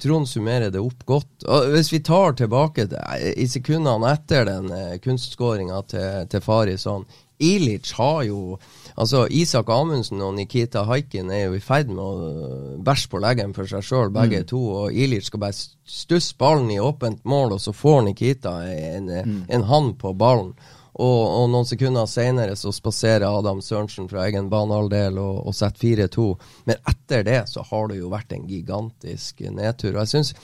[0.00, 1.44] Trond summerer det opp godt.
[1.44, 7.04] Og hvis vi tar tilbake til, i sekundene etter den uh, kunstskåringa til, til Farison
[7.40, 8.58] Ilic har jo
[9.00, 13.20] Altså, Isak Amundsen og Nikita Haikin er jo i ferd med å øh, bæsje på
[13.22, 14.60] leggen for seg sjøl, begge to.
[14.82, 19.08] Og Ilic skal bare stusse ballen i åpent mål, og så får Nikita en,
[19.48, 20.52] en hand på ballen.
[21.00, 26.08] Og, og noen sekunder senere så spaserer Adam Sørensen fra egen banehalvdel og, og setter
[26.10, 26.26] 4-2.
[26.68, 29.94] Men etter det så har det jo vært en gigantisk nedtur.
[29.94, 30.34] Og jeg synes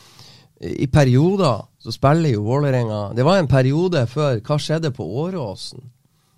[0.57, 5.82] i perioder så spiller jo Vålerenga Det var en periode før Hva skjedde på Åråsen?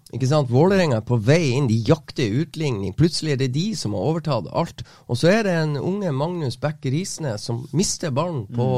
[0.08, 0.48] Ikke sant?
[0.48, 2.94] Vålerenga er på vei inn, de jakter utligning.
[2.96, 4.80] Plutselig er det de som har overtatt alt.
[5.04, 8.68] Og så er det en unge Magnus Bekke Risnes som mister ballen på,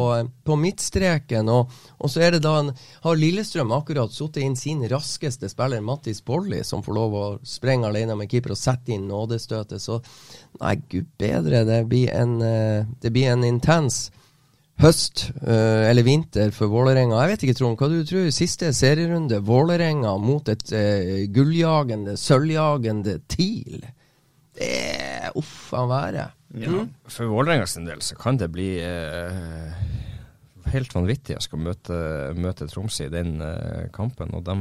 [0.43, 1.53] på midtstreken.
[1.55, 1.71] Og,
[2.03, 2.73] og så er det da en,
[3.07, 7.87] har Lillestrøm akkurat satt inn sin raskeste spiller, Mattis Bolli, som får lov å sprenge
[7.87, 9.79] alene med keeper og sette inn nådestøtet.
[9.79, 10.01] Så
[10.59, 11.63] nei, gud bedre.
[11.69, 14.09] Det blir en, eh, det blir en intens
[14.81, 17.19] høst uh, eller vinter for Vålerenga.
[17.23, 18.29] Jeg vet ikke, Trond, hva du tror?
[18.35, 23.85] Siste serierunde, Vålerenga mot et uh, gulljagende, sølvjagende TIL.
[24.57, 26.27] Det er uff a være.
[26.61, 29.83] Ja, for Vålerenga sin del så kan det bli eh,
[30.73, 31.99] helt vanvittig å skal møte,
[32.35, 33.37] møte Tromsø i den
[33.95, 34.35] kampen.
[34.35, 34.57] Og de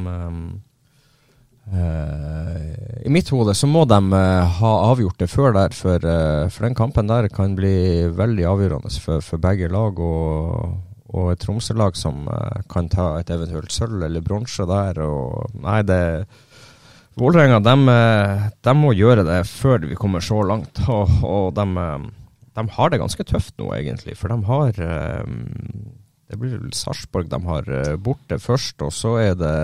[1.74, 6.50] eh, I mitt hode så må de uh, ha avgjort det før der, for, uh,
[6.50, 10.00] for den kampen der kan bli veldig avgjørende for, for begge lag.
[10.00, 10.78] Og,
[11.10, 15.02] og et Tromsø-lag som eh, kan ta et eventuelt sølv eller bronse der.
[15.06, 16.02] Og, nei, det
[17.20, 20.80] Vålerenga de, eh, de må gjøre det før vi kommer så langt.
[20.94, 22.06] Og, og de, eh,
[22.60, 24.16] de har det ganske tøft nå, egentlig.
[24.20, 25.34] For de har eh,
[26.30, 29.58] Det blir vel Sarpsborg de har eh, borte først, og så er det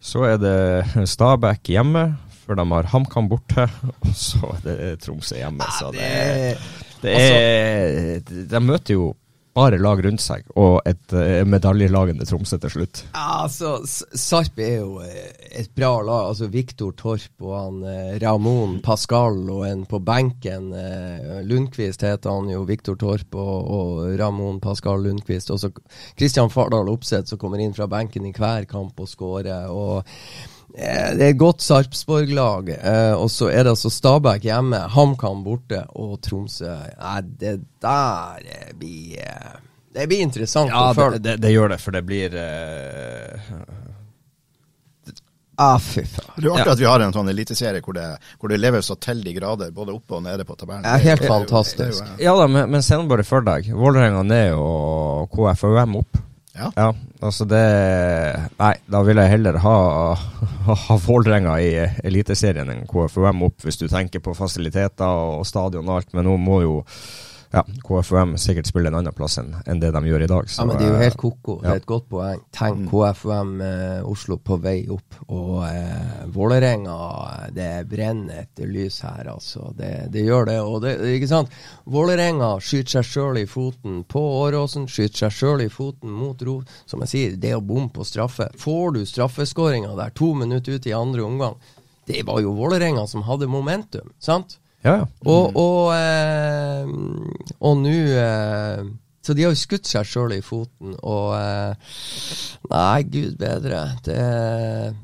[0.00, 2.04] så er det Stabæk hjemme,
[2.44, 3.68] før de har HamKam borte.
[4.06, 5.66] Og så er det Tromsø hjemme.
[5.78, 6.58] Så det,
[7.02, 8.20] det er
[8.50, 9.12] De møter jo
[9.58, 13.02] bare lag rundt seg, og et uh, medaljelagende Tromsø til slutt.
[13.18, 15.32] Altså, Sarp er jo eh,
[15.62, 16.28] et bra lag.
[16.30, 20.70] Altså, Viktor Torp og han eh, Ramón Pascal og en på benken.
[20.76, 22.64] Eh, Lundqvist heter han jo.
[22.68, 25.52] Viktor Torp og, og Ramón Pascal Lundqvist.
[25.54, 25.72] Og så
[26.18, 29.68] Kristian Fardal Opseth som kommer inn fra benken i hver kamp og skårer.
[29.72, 32.68] Og eh, det er et godt Sarpsborg-lag.
[32.76, 36.68] Eh, og så er det altså Stabæk hjemme, HamKam borte og Tromsø.
[37.00, 39.56] Nei, det der eh, blir eh,
[39.94, 41.18] Det blir interessant Ja, å det, følge.
[41.24, 43.50] det, det gjør det, for det blir eh,
[45.58, 46.36] Ah, fy faen.
[46.36, 46.72] Det er jo artig Ja.
[46.72, 49.72] at vi har en sånn eliteserie hvor, det- hvor det lever så til de grader,
[49.74, 50.84] både oppe og nede på tabellen.
[50.84, 51.98] Det er helt fantastisk.
[52.04, 53.66] jo- Ja da, men, men se nå bare for deg.
[53.74, 56.18] Vålerenga ned og KFUM opp.
[56.58, 56.70] Ja.
[56.74, 56.88] Ja,
[57.22, 57.62] altså det
[58.58, 59.76] Nei, da vil jeg heller ha,
[60.66, 61.70] ha, Vålerenga i
[62.08, 66.12] Eliteserien enn KFUM opp, hvis du tenker på fasiliteter og stadion og alt.
[66.18, 66.76] Men nå må jo
[67.50, 70.48] ja, KFUM sikkert spiller en annen plass enn en det de gjør i dag.
[70.52, 71.54] Ja, men det er jo eh, helt ko-ko.
[71.62, 72.42] Det er et godt poeng.
[72.52, 75.16] Tenk KFUM eh, Oslo på vei opp.
[75.32, 76.98] Og eh, Vålerenga,
[77.56, 79.72] det brenner etter lys her, altså.
[79.78, 80.58] Det, det gjør det.
[80.60, 81.56] Og det, ikke sant?
[81.88, 86.60] Vålerenga skyter seg sjøl i foten på Åråsen, skyter seg sjøl i foten mot Ro.
[86.84, 88.50] Som jeg sier, det å bomme på straffe.
[88.60, 91.56] Får du straffeskåringa der to minutter ut i andre omgang,
[92.08, 94.58] det var jo Vålerenga som hadde momentum, sant?
[94.84, 95.06] Ja, ja.
[95.26, 96.86] Og, og, eh,
[97.58, 98.84] og nå eh,
[99.26, 101.96] Så de har jo skutt seg sjøl i foten, og eh,
[102.70, 103.82] Nei, gud bedre.
[104.06, 104.22] Det,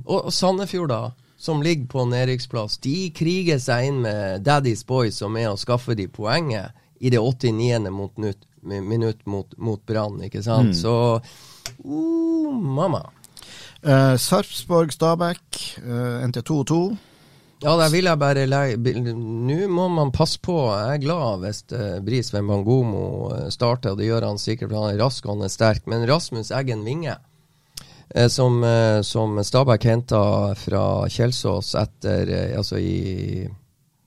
[0.06, 1.02] og, og Sandefjord, da,
[1.44, 5.96] som ligger på nedrykksplass, de kriger seg inn med Daddy's Boys som er å skaffe
[5.98, 6.72] de poenget
[7.04, 7.90] i det 89.
[7.92, 10.72] Mot nytt, minutt mot, mot Brann, ikke sant?
[10.78, 13.02] Så uh, mamma.
[13.84, 16.78] Eh, Sarpsborg-Stabæk uh, endte 2-2.
[17.64, 18.44] Ja, der vil jeg bare
[18.76, 20.52] Nå må man passe på.
[20.68, 24.82] Jeg er glad hvis uh, Bris Wembangomo eh, starter, og det gjør han sikkert, for
[24.82, 25.86] han er rask og han er sterk.
[25.88, 27.16] Men Rasmus Eggen Winge,
[28.10, 30.22] eh, som, eh, som Stabæk henta
[30.60, 33.48] fra Kjelsås etter eh, Altså i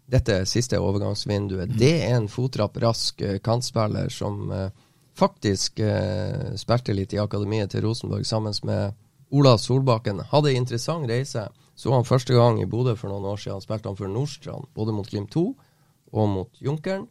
[0.08, 4.70] dette siste overgangsvinduet, det er en fotrapp, rask eh, kantspiller som eh,
[5.18, 8.94] faktisk eh, spilte litt i akademiet til Rosenborg sammen med
[9.34, 10.22] Ola Solbakken.
[10.30, 11.50] Hadde en interessant reise.
[11.78, 13.62] Så han første gang i Bodø for noen år siden.
[13.62, 15.46] Spilte han for Nordstrand, både mot Glimt 2
[16.18, 17.06] og mot Junkeren.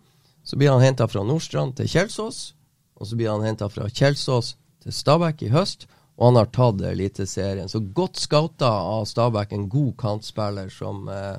[0.47, 2.41] Så blir han henta fra Nordstrand til Kjelsås,
[2.99, 5.87] og så blir han henta fra Kjelsås til Stabæk i høst.
[6.17, 7.69] Og han har tatt Eliteserien.
[7.69, 11.37] Så godt scouta av Stabæk, en god kantspiller som eh,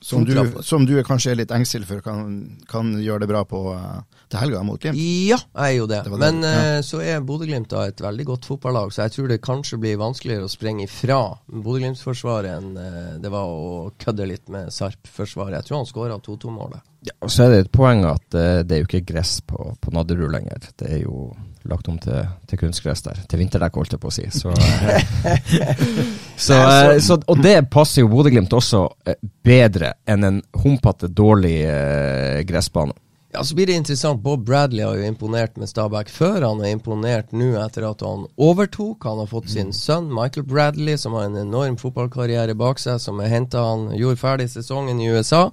[0.00, 3.62] Som du, som du kanskje er litt engstelig for kan, kan gjøre det bra på
[3.72, 4.98] eh, til helga mot Glimt.
[4.98, 6.00] Ja, jeg er jo det.
[6.06, 6.54] Det Men ja.
[6.76, 10.48] eh, så er Bodø-Glimt et veldig godt fotballag, så jeg tror det kanskje blir vanskeligere
[10.48, 15.60] å sprenge ifra Bodø-Glimt-forsvaret enn eh, det var å kødde litt med Sarp-forsvaret.
[15.60, 16.82] Jeg tror han skåra 2-2-målet.
[17.06, 19.70] Ja, og så er det et poeng at eh, det er jo ikke gress på,
[19.78, 20.72] på Nadderud lenger.
[20.74, 21.30] Det er jo
[21.66, 23.22] lagt om til, til kunstgress der.
[23.30, 24.26] Til vinterdekk, holdt jeg på å si.
[24.34, 24.50] Så,
[26.48, 26.58] så,
[27.02, 28.88] så, og det passer jo Bodø-Glimt også
[29.46, 31.58] bedre enn en humpete, dårlig
[32.46, 32.94] gressbane.
[33.36, 34.22] Ja, Så blir det interessant.
[34.22, 36.40] Bob Bradley har jo imponert med Stabæk før.
[36.40, 39.04] Han er imponert nå etter at han overtok.
[39.04, 43.20] Han har fått sin sønn Michael Bradley, som har en enorm fotballkarriere bak seg, som
[43.20, 45.50] er hentet han gjorde ferdig sesongen i USA.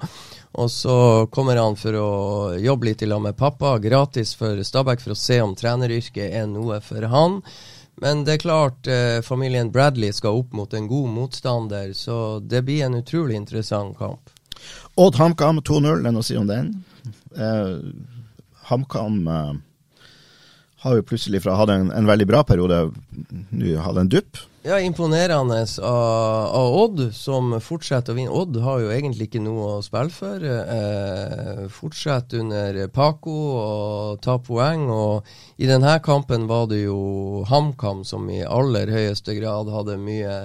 [0.56, 0.96] Og så
[1.36, 2.08] kommer han for å
[2.56, 6.48] jobbe litt i lag med pappa, gratis for Stabæk, for å se om treneryrket er
[6.48, 7.42] noe for han.
[8.00, 12.64] Men det er klart, eh, familien Bradley skal opp mot en god motstander, så det
[12.64, 14.32] blir en utrolig interessant kamp.
[14.96, 16.72] Odd HamKam 2-0, det er noe å si om den.
[17.38, 17.76] Eh,
[18.70, 19.54] HamKam eh,
[20.84, 22.86] har jo plutselig fra hatt en, en veldig bra periode,
[23.52, 24.42] nå hadde en dupp.
[24.64, 28.32] Ja, imponerende av, av Odd, som fortsetter å vinne.
[28.32, 30.40] Odd har jo egentlig ikke noe å spille for.
[30.40, 34.86] Eh, fortsetter under Paco og ta poeng.
[34.88, 40.38] Og i denne kampen var det jo HamKam som i aller høyeste grad hadde mye,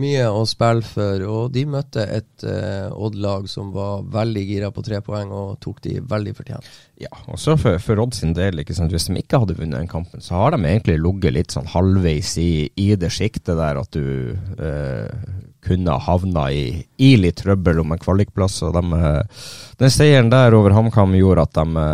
[0.00, 1.22] mye å spille for.
[1.28, 5.80] Og de møtte et uh, Odd-lag som var veldig gira på tre poeng, og tok
[5.86, 6.68] de veldig fortjent.
[7.00, 10.24] Ja, og så for, for Odd sin del, hvis de ikke hadde vunnet den kampen,
[10.24, 14.34] så har de egentlig ligget litt sånn halvveis i, i det sjiktet der at du
[14.60, 16.66] uh, kunne havna i,
[17.00, 18.60] i litt trøbbel om en kvalikplass.
[18.66, 19.44] Og de, eh,
[19.80, 21.86] den seieren der over HamKam gjorde at de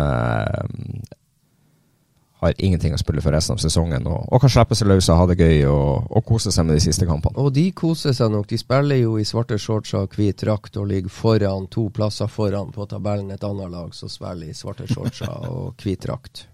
[2.41, 5.19] har ingenting å spille for resten av sesongen, og, og kan slippe seg løs og
[5.19, 7.37] ha det gøy og, og kose seg med de siste kampene.
[7.41, 8.47] Og de koser seg nok.
[8.49, 12.73] De spiller jo i svarte shorts og hvit drakt og ligger foran to plasser foran
[12.73, 13.31] på tabellen.
[13.35, 16.47] Et annet lag som spiller i svarte shorts og hvit drakt.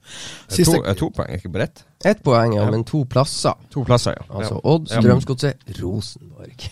[0.47, 1.83] Siste- To, eh, to poeng, ikke bredt?
[2.05, 2.71] Ett poeng, ja, Ja.
[2.71, 3.53] men to plasser.
[3.73, 4.25] To plasser, ja.
[4.29, 4.99] Altså ja.
[5.01, 6.69] Strømsgodset, Rosenborg.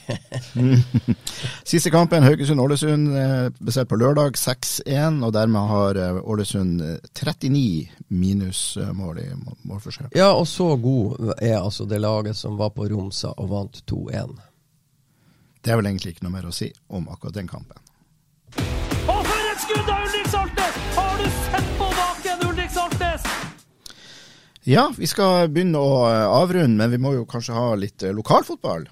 [1.66, 5.24] Siste kampen, Haugesund-Ålesund, basert besett på lørdag, 6-1.
[5.26, 9.28] Og dermed har eh, Ålesund eh, 39 minusmål i
[9.66, 10.10] målforskjell.
[10.16, 14.36] Ja, og så god er altså det laget som var på Romsa og vant 2-1.
[15.66, 18.85] Det er vel egentlig ikke noe mer å si om akkurat den kampen.
[24.66, 28.14] Ja, vi skal begynne å eh, avrunde, men vi må jo kanskje ha litt eh,
[28.16, 28.88] lokalfotball.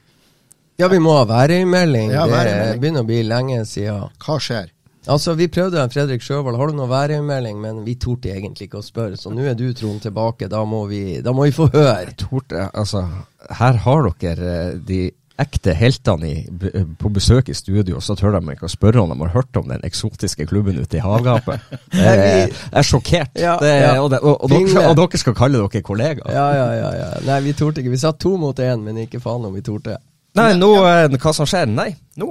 [0.77, 2.13] Ja, vi må ha værøymelding.
[2.13, 4.09] Ja, det begynner å bli lenge siden.
[4.21, 4.71] Hva skjer?
[5.09, 6.57] Altså, Vi prøvde Fredrik Sjøvold.
[6.57, 7.57] Har du noe værøymelding?
[7.61, 9.17] Men vi torde egentlig ikke å spørre.
[9.19, 10.47] Så nå er du, Trond, tilbake.
[10.51, 12.13] Da må vi, da må vi få høre.
[12.17, 13.03] Torte, altså,
[13.59, 15.01] her har dere eh, de
[15.41, 16.35] ekte heltene i,
[16.99, 19.71] på besøk i studio, så tør de ikke å spørre om de har hørt om
[19.71, 21.63] den eksotiske klubben ute i havgapet.
[22.03, 23.33] Er, jeg er sjokkert.
[23.39, 23.91] Ja, det, ja.
[24.01, 26.29] og, det, og, og, dere, og dere skal kalle dere kollegaer.
[26.33, 26.89] Ja, ja, ja.
[26.97, 27.09] ja.
[27.27, 27.93] Nei, vi torde ikke.
[27.93, 29.97] Vi satt to mot én, men ikke faen om vi torde.
[30.37, 31.69] Nei, nå, eh, hva som skjer?
[31.69, 32.29] Nei, nå,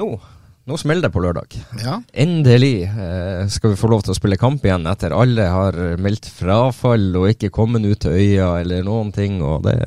[0.00, 0.08] nå,
[0.68, 1.56] nå smeller det på lørdag.
[1.80, 5.78] Ja, Endelig eh, skal vi få lov til å spille kamp igjen etter alle har
[6.00, 9.40] meldt frafall og ikke kommet ut til øya eller noen ting.
[9.40, 9.78] Og det,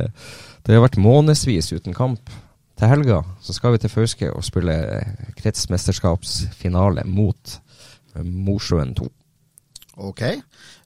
[0.66, 2.34] det har vært månedsvis uten kamp.
[2.82, 4.74] Til helga så skal vi til Fauske og spille
[5.38, 7.52] kretsmesterskapsfinale mot
[8.26, 9.06] Mosjøen 2.
[9.98, 10.22] ok.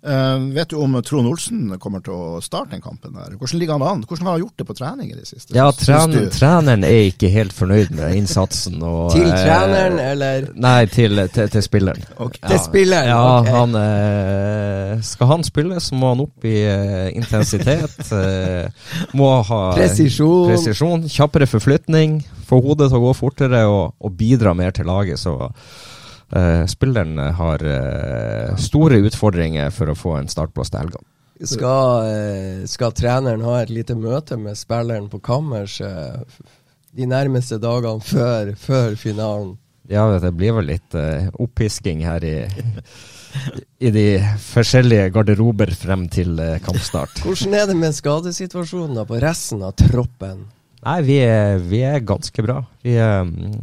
[0.06, 3.34] Eh, vet du om Trond Olsen kommer til å starte den kampen der?
[3.40, 4.04] Hvordan ligger han an?
[4.06, 5.56] Hvordan har han gjort det på trening i det siste?
[5.58, 8.78] Ja, tren, treneren er ikke helt fornøyd med innsatsen.
[8.86, 10.50] Og, Til eh, treneren, eller?
[10.62, 12.06] Nei, til, til, til spilleren.
[12.22, 12.38] Ok.
[12.46, 13.50] Til spilleren, Ja, ok.
[13.56, 17.98] han uh, Skal han spille, så må han opp i uh, intensitet.
[18.22, 20.52] eh, må ha Presisjon.
[20.54, 22.20] presisjon, Kjappere forflytning.
[22.46, 25.18] Få hodet til å gå fortere og, og bidra mer til laget.
[25.18, 25.34] Så
[26.32, 31.02] eh, spilleren har uh, store utfordringer for å få en startplass til helga.
[31.46, 35.82] Skal, uh, skal treneren ha et lite møte med spilleren på kammers
[36.96, 39.56] de nærmeste dagene før, før finalen?
[39.92, 40.96] Ja, det blir vel litt
[41.38, 42.40] opppisking her i,
[43.86, 44.06] i de
[44.42, 47.22] forskjellige garderober frem til kampstart.
[47.22, 50.48] Hvordan er det med skadesituasjonen på resten av troppen?
[50.86, 52.60] Nei, vi er, vi er ganske bra.
[52.86, 53.54] Vi, mm,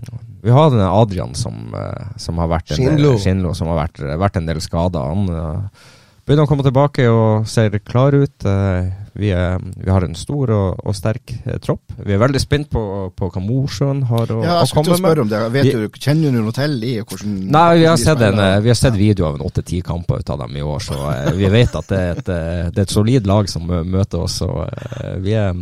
[0.43, 3.13] vi har denne Adrian som, eh, som har vært en Skinlo.
[3.15, 5.05] del, Skinlo, som har vært, vært en del skada.
[5.13, 5.85] Han eh,
[6.27, 8.43] begynner å komme tilbake og ser klar ut.
[8.45, 11.93] Eh, vi, er, vi har en stor og, og sterk tropp.
[12.01, 12.83] Vi er veldig spent på,
[13.15, 15.21] på hva Mosjøen har å, Ja, å komme med.
[15.31, 15.43] det.
[15.53, 18.73] Vet Vi- du, kjenner du noe til i hvordan Nei, vi har, sett en, vi
[18.73, 20.99] har sett video av en åtte-ti kamper ut av dem i år, så
[21.37, 22.25] vi vet at det er, et,
[22.73, 24.41] det er et solid lag som møter oss.
[24.49, 24.65] Og,
[25.23, 25.53] vi, er,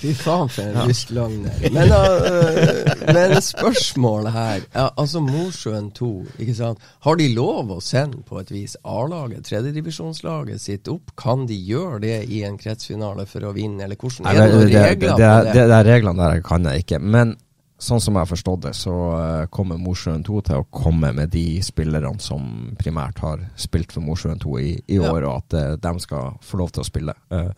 [0.00, 1.58] Fy faen, for en lystløgner.
[1.74, 6.08] Men, uh, men spørsmålet her ja, Altså Mosjøen 2,
[6.40, 6.86] ikke sant.
[7.04, 11.12] Har de lov å sende på et vis A-laget, tredjedivisjonslaget sitt opp?
[11.20, 14.30] Kan de gjøre det i en kretsfinale for å vinne, eller hvordan?
[14.30, 15.54] Er det det, regler det, det, det?
[15.60, 17.02] Det, er reglene der kan jeg ikke.
[17.04, 17.36] Men
[17.80, 21.32] sånn som jeg har forstått det, så uh, kommer Mosjøen 2 til å komme med
[21.32, 25.30] de spillerne som primært har spilt for Mosjøen 2 i, i år, ja.
[25.30, 27.16] og at uh, de skal få lov til å spille.
[27.32, 27.50] Uh,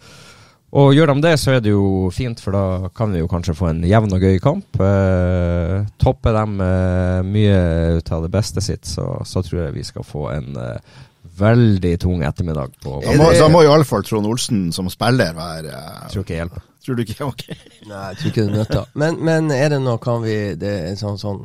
[0.73, 3.55] og gjør de det, så er det jo fint, for da kan vi jo kanskje
[3.59, 4.81] få en jevn og gøy kamp.
[4.81, 7.59] Eh, topper dem eh, mye
[7.99, 10.97] ut av det beste sitt, så, så, tror jeg vi skal få en eh,
[11.43, 12.73] veldig tung ettermiddag.
[12.81, 15.77] På, da må, da må iallfall Trond Olsen som spiller være
[16.09, 16.65] Tror ikke hjelper.
[16.83, 17.19] Tror du ikke?
[17.33, 17.45] Ok.
[17.87, 18.89] Nei, jeg tror ikke det nytter.
[18.99, 21.45] Men, men er det noe kan vi det er sånn, sånn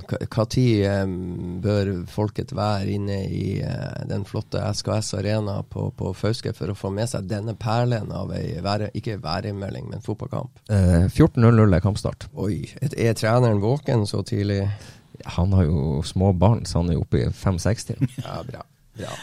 [0.49, 6.53] tid um, bør folket være inne i uh, den flotte SKS Arena på, på Fauske
[6.57, 10.63] for å få med seg denne perlen av ei være, ikke værmelding, men fotballkamp?
[10.71, 12.29] Uh, 14.00 er kampstart.
[12.37, 12.63] Oi.
[12.89, 14.63] Er treneren våken så tidlig?
[15.37, 18.09] Han har jo små barn, så han er oppe i fem-seks-tida.
[18.23, 18.65] ja, bra.
[18.97, 19.17] bra.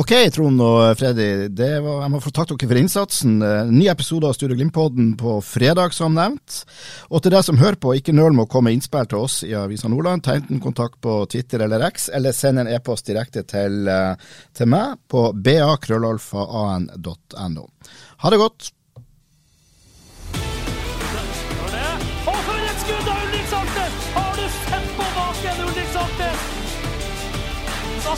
[0.00, 1.50] Ok, Trond og Freddy.
[1.52, 3.34] Var, jeg må få takke dere for innsatsen.
[3.44, 6.64] Eh, ny episode av Studio Glimt-podden på fredag, som nevnt.
[7.12, 9.52] Og til deg som hører på, ikke nøl med å komme innspill til oss i
[9.58, 10.24] Avisa Nordland.
[10.24, 14.16] Ta enten kontakt på Twitter eller X, eller send en e-post direkte til, eh,
[14.56, 17.64] til meg på ba.krøllalfa.an.no.
[18.24, 18.79] Ha det godt.